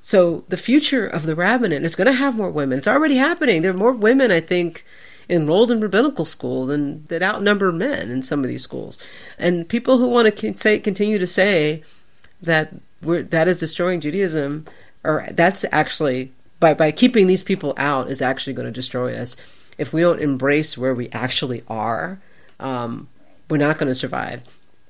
so 0.00 0.44
the 0.48 0.56
future 0.56 1.06
of 1.06 1.24
the 1.24 1.34
rabbinate 1.34 1.84
is 1.84 1.94
going 1.94 2.06
to 2.06 2.12
have 2.12 2.36
more 2.36 2.50
women. 2.50 2.78
It's 2.78 2.88
already 2.88 3.16
happening. 3.16 3.62
There 3.62 3.70
are 3.70 3.74
more 3.74 3.92
women, 3.92 4.30
I 4.30 4.40
think, 4.40 4.84
enrolled 5.28 5.70
in 5.70 5.80
rabbinical 5.80 6.24
school 6.24 6.66
than 6.66 7.04
that 7.06 7.22
outnumber 7.22 7.72
men 7.72 8.10
in 8.10 8.22
some 8.22 8.40
of 8.40 8.48
these 8.48 8.62
schools. 8.62 8.98
And 9.38 9.68
people 9.68 9.98
who 9.98 10.08
want 10.08 10.36
to 10.36 10.56
say 10.56 10.78
continue 10.78 11.18
to 11.18 11.26
say 11.26 11.82
that 12.40 12.74
we're, 13.02 13.22
that 13.22 13.48
is 13.48 13.58
destroying 13.60 14.00
Judaism, 14.00 14.66
or 15.04 15.26
that's 15.32 15.64
actually 15.72 16.32
by 16.60 16.74
by 16.74 16.92
keeping 16.92 17.26
these 17.26 17.42
people 17.42 17.74
out 17.76 18.10
is 18.10 18.22
actually 18.22 18.52
going 18.52 18.66
to 18.66 18.72
destroy 18.72 19.16
us. 19.16 19.36
If 19.78 19.92
we 19.92 20.02
don't 20.02 20.20
embrace 20.20 20.76
where 20.76 20.94
we 20.94 21.08
actually 21.10 21.64
are, 21.68 22.20
um, 22.60 23.08
we're 23.48 23.56
not 23.56 23.78
going 23.78 23.88
to 23.88 23.94
survive. 23.94 24.42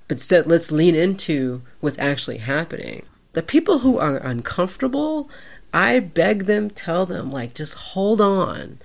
But 0.09 0.17
instead, 0.17 0.47
let's 0.47 0.73
lean 0.73 0.95
into 0.95 1.63
what's 1.81 1.99
actually 1.99 2.39
happening. 2.39 3.05
The 3.33 3.43
people 3.43 3.79
who 3.79 3.99
are 3.99 4.19
uncomfortable, 4.19 5.31
I 5.73 6.01
beg 6.01 6.45
them, 6.45 6.69
tell 6.69 7.07
them, 7.07 7.31
like, 7.31 7.55
just 7.55 7.75
hold 7.75 8.21
on. 8.21 8.79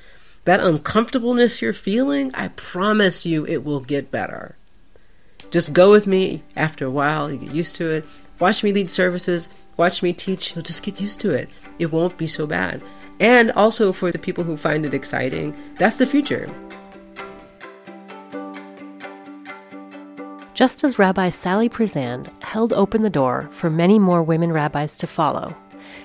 That 0.47 0.61
uncomfortableness 0.61 1.61
you're 1.61 1.73
feeling, 1.73 2.31
I 2.33 2.47
promise 2.47 3.25
you 3.25 3.45
it 3.45 3.65
will 3.65 3.81
get 3.81 4.11
better. 4.11 4.55
Just 5.51 5.73
go 5.73 5.91
with 5.91 6.07
me. 6.07 6.41
After 6.55 6.85
a 6.85 6.89
while, 6.89 7.29
you 7.29 7.35
get 7.35 7.53
used 7.53 7.75
to 7.75 7.91
it. 7.91 8.05
Watch 8.39 8.63
me 8.63 8.71
lead 8.71 8.89
services, 8.89 9.49
watch 9.75 10.01
me 10.01 10.13
teach, 10.13 10.55
you'll 10.55 10.63
just 10.63 10.83
get 10.83 11.01
used 11.01 11.19
to 11.19 11.31
it. 11.31 11.49
It 11.79 11.91
won't 11.91 12.17
be 12.17 12.27
so 12.27 12.47
bad. 12.47 12.81
And 13.19 13.51
also 13.51 13.91
for 13.91 14.09
the 14.09 14.19
people 14.19 14.45
who 14.45 14.55
find 14.55 14.85
it 14.85 14.93
exciting, 14.93 15.53
that's 15.77 15.97
the 15.97 16.07
future. 16.07 16.49
Just 20.53 20.85
as 20.85 20.97
Rabbi 20.97 21.29
Sally 21.29 21.67
Priesand 21.67 22.31
held 22.41 22.71
open 22.71 23.01
the 23.01 23.09
door 23.09 23.49
for 23.51 23.69
many 23.69 23.99
more 23.99 24.23
women 24.23 24.53
rabbis 24.53 24.95
to 24.99 25.07
follow, 25.07 25.53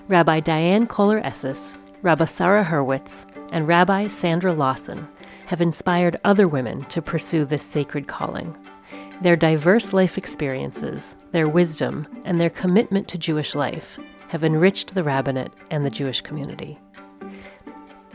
Rabbi 0.09 0.40
Diane 0.40 0.88
Cohler 0.88 1.24
Esses, 1.24 1.74
Rabbi 2.02 2.24
Sara 2.24 2.64
Hurwitz, 2.64 3.26
and 3.52 3.68
Rabbi 3.68 4.08
Sandra 4.08 4.52
Lawson 4.52 5.06
have 5.46 5.60
inspired 5.60 6.18
other 6.24 6.48
women 6.48 6.84
to 6.86 7.00
pursue 7.00 7.44
this 7.44 7.62
sacred 7.62 8.08
calling. 8.08 8.56
Their 9.22 9.36
diverse 9.36 9.92
life 9.92 10.18
experiences, 10.18 11.14
their 11.30 11.48
wisdom, 11.48 12.08
and 12.24 12.40
their 12.40 12.50
commitment 12.50 13.06
to 13.06 13.18
Jewish 13.18 13.54
life 13.54 14.00
have 14.30 14.42
enriched 14.42 14.94
the 14.94 15.04
rabbinate 15.04 15.52
and 15.70 15.86
the 15.86 15.90
Jewish 15.90 16.22
community. 16.22 16.80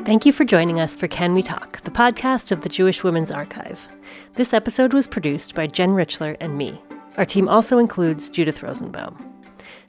Thank 0.03 0.25
you 0.25 0.33
for 0.33 0.43
joining 0.43 0.81
us 0.81 0.97
for 0.97 1.07
Can 1.07 1.33
We 1.33 1.41
Talk, 1.41 1.81
the 1.83 1.91
podcast 1.91 2.51
of 2.51 2.61
the 2.61 2.69
Jewish 2.69 3.05
Women's 3.05 3.31
Archive. 3.31 3.87
This 4.33 4.53
episode 4.53 4.93
was 4.93 5.07
produced 5.07 5.55
by 5.55 5.65
Jen 5.65 5.91
Richler 5.91 6.35
and 6.41 6.57
me. 6.57 6.81
Our 7.15 7.25
team 7.25 7.47
also 7.47 7.77
includes 7.77 8.27
Judith 8.27 8.61
Rosenbaum. 8.61 9.36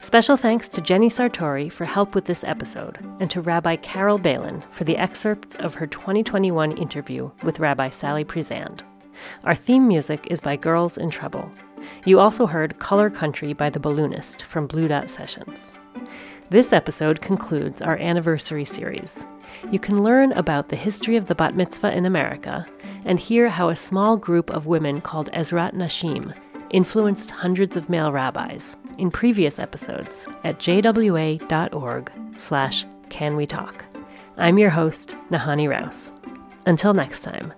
Special 0.00 0.36
thanks 0.36 0.68
to 0.68 0.80
Jenny 0.80 1.08
Sartori 1.08 1.70
for 1.70 1.84
help 1.84 2.14
with 2.14 2.24
this 2.24 2.44
episode, 2.44 2.98
and 3.18 3.28
to 3.32 3.40
Rabbi 3.40 3.74
Carol 3.76 4.16
Balin 4.16 4.62
for 4.70 4.84
the 4.84 4.96
excerpts 4.96 5.56
of 5.56 5.74
her 5.74 5.88
2021 5.88 6.78
interview 6.78 7.28
with 7.42 7.58
Rabbi 7.58 7.90
Sally 7.90 8.24
Priesand. 8.24 8.82
Our 9.42 9.56
theme 9.56 9.88
music 9.88 10.28
is 10.30 10.40
by 10.40 10.54
Girls 10.54 10.98
in 10.98 11.10
Trouble. 11.10 11.50
You 12.04 12.20
also 12.20 12.46
heard 12.46 12.78
Color 12.78 13.10
Country 13.10 13.52
by 13.52 13.70
The 13.70 13.80
Balloonist 13.80 14.42
from 14.42 14.68
Blue 14.68 14.86
Dot 14.86 15.10
Sessions. 15.10 15.74
This 16.48 16.72
episode 16.72 17.20
concludes 17.20 17.82
our 17.82 17.98
anniversary 17.98 18.64
series. 18.64 19.26
You 19.68 19.80
can 19.80 20.04
learn 20.04 20.30
about 20.32 20.68
the 20.68 20.76
history 20.76 21.16
of 21.16 21.26
the 21.26 21.34
bat 21.34 21.56
mitzvah 21.56 21.94
in 21.94 22.06
America 22.06 22.64
and 23.04 23.18
hear 23.18 23.48
how 23.48 23.68
a 23.68 23.76
small 23.76 24.16
group 24.16 24.48
of 24.50 24.66
women 24.66 25.00
called 25.00 25.28
Ezrat 25.32 25.74
Nashim 25.74 26.32
influenced 26.70 27.32
hundreds 27.32 27.76
of 27.76 27.90
male 27.90 28.12
rabbis 28.12 28.76
in 28.98 29.10
previous 29.10 29.58
episodes 29.58 30.26
at 30.44 30.58
jwa.org 30.58 32.12
slash 32.36 32.84
can 33.08 33.36
we 33.36 33.46
talk. 33.46 33.84
I'm 34.36 34.58
your 34.58 34.70
host, 34.70 35.16
Nahanni 35.30 35.68
Rous. 35.68 36.12
Until 36.66 36.94
next 36.94 37.22
time. 37.22 37.52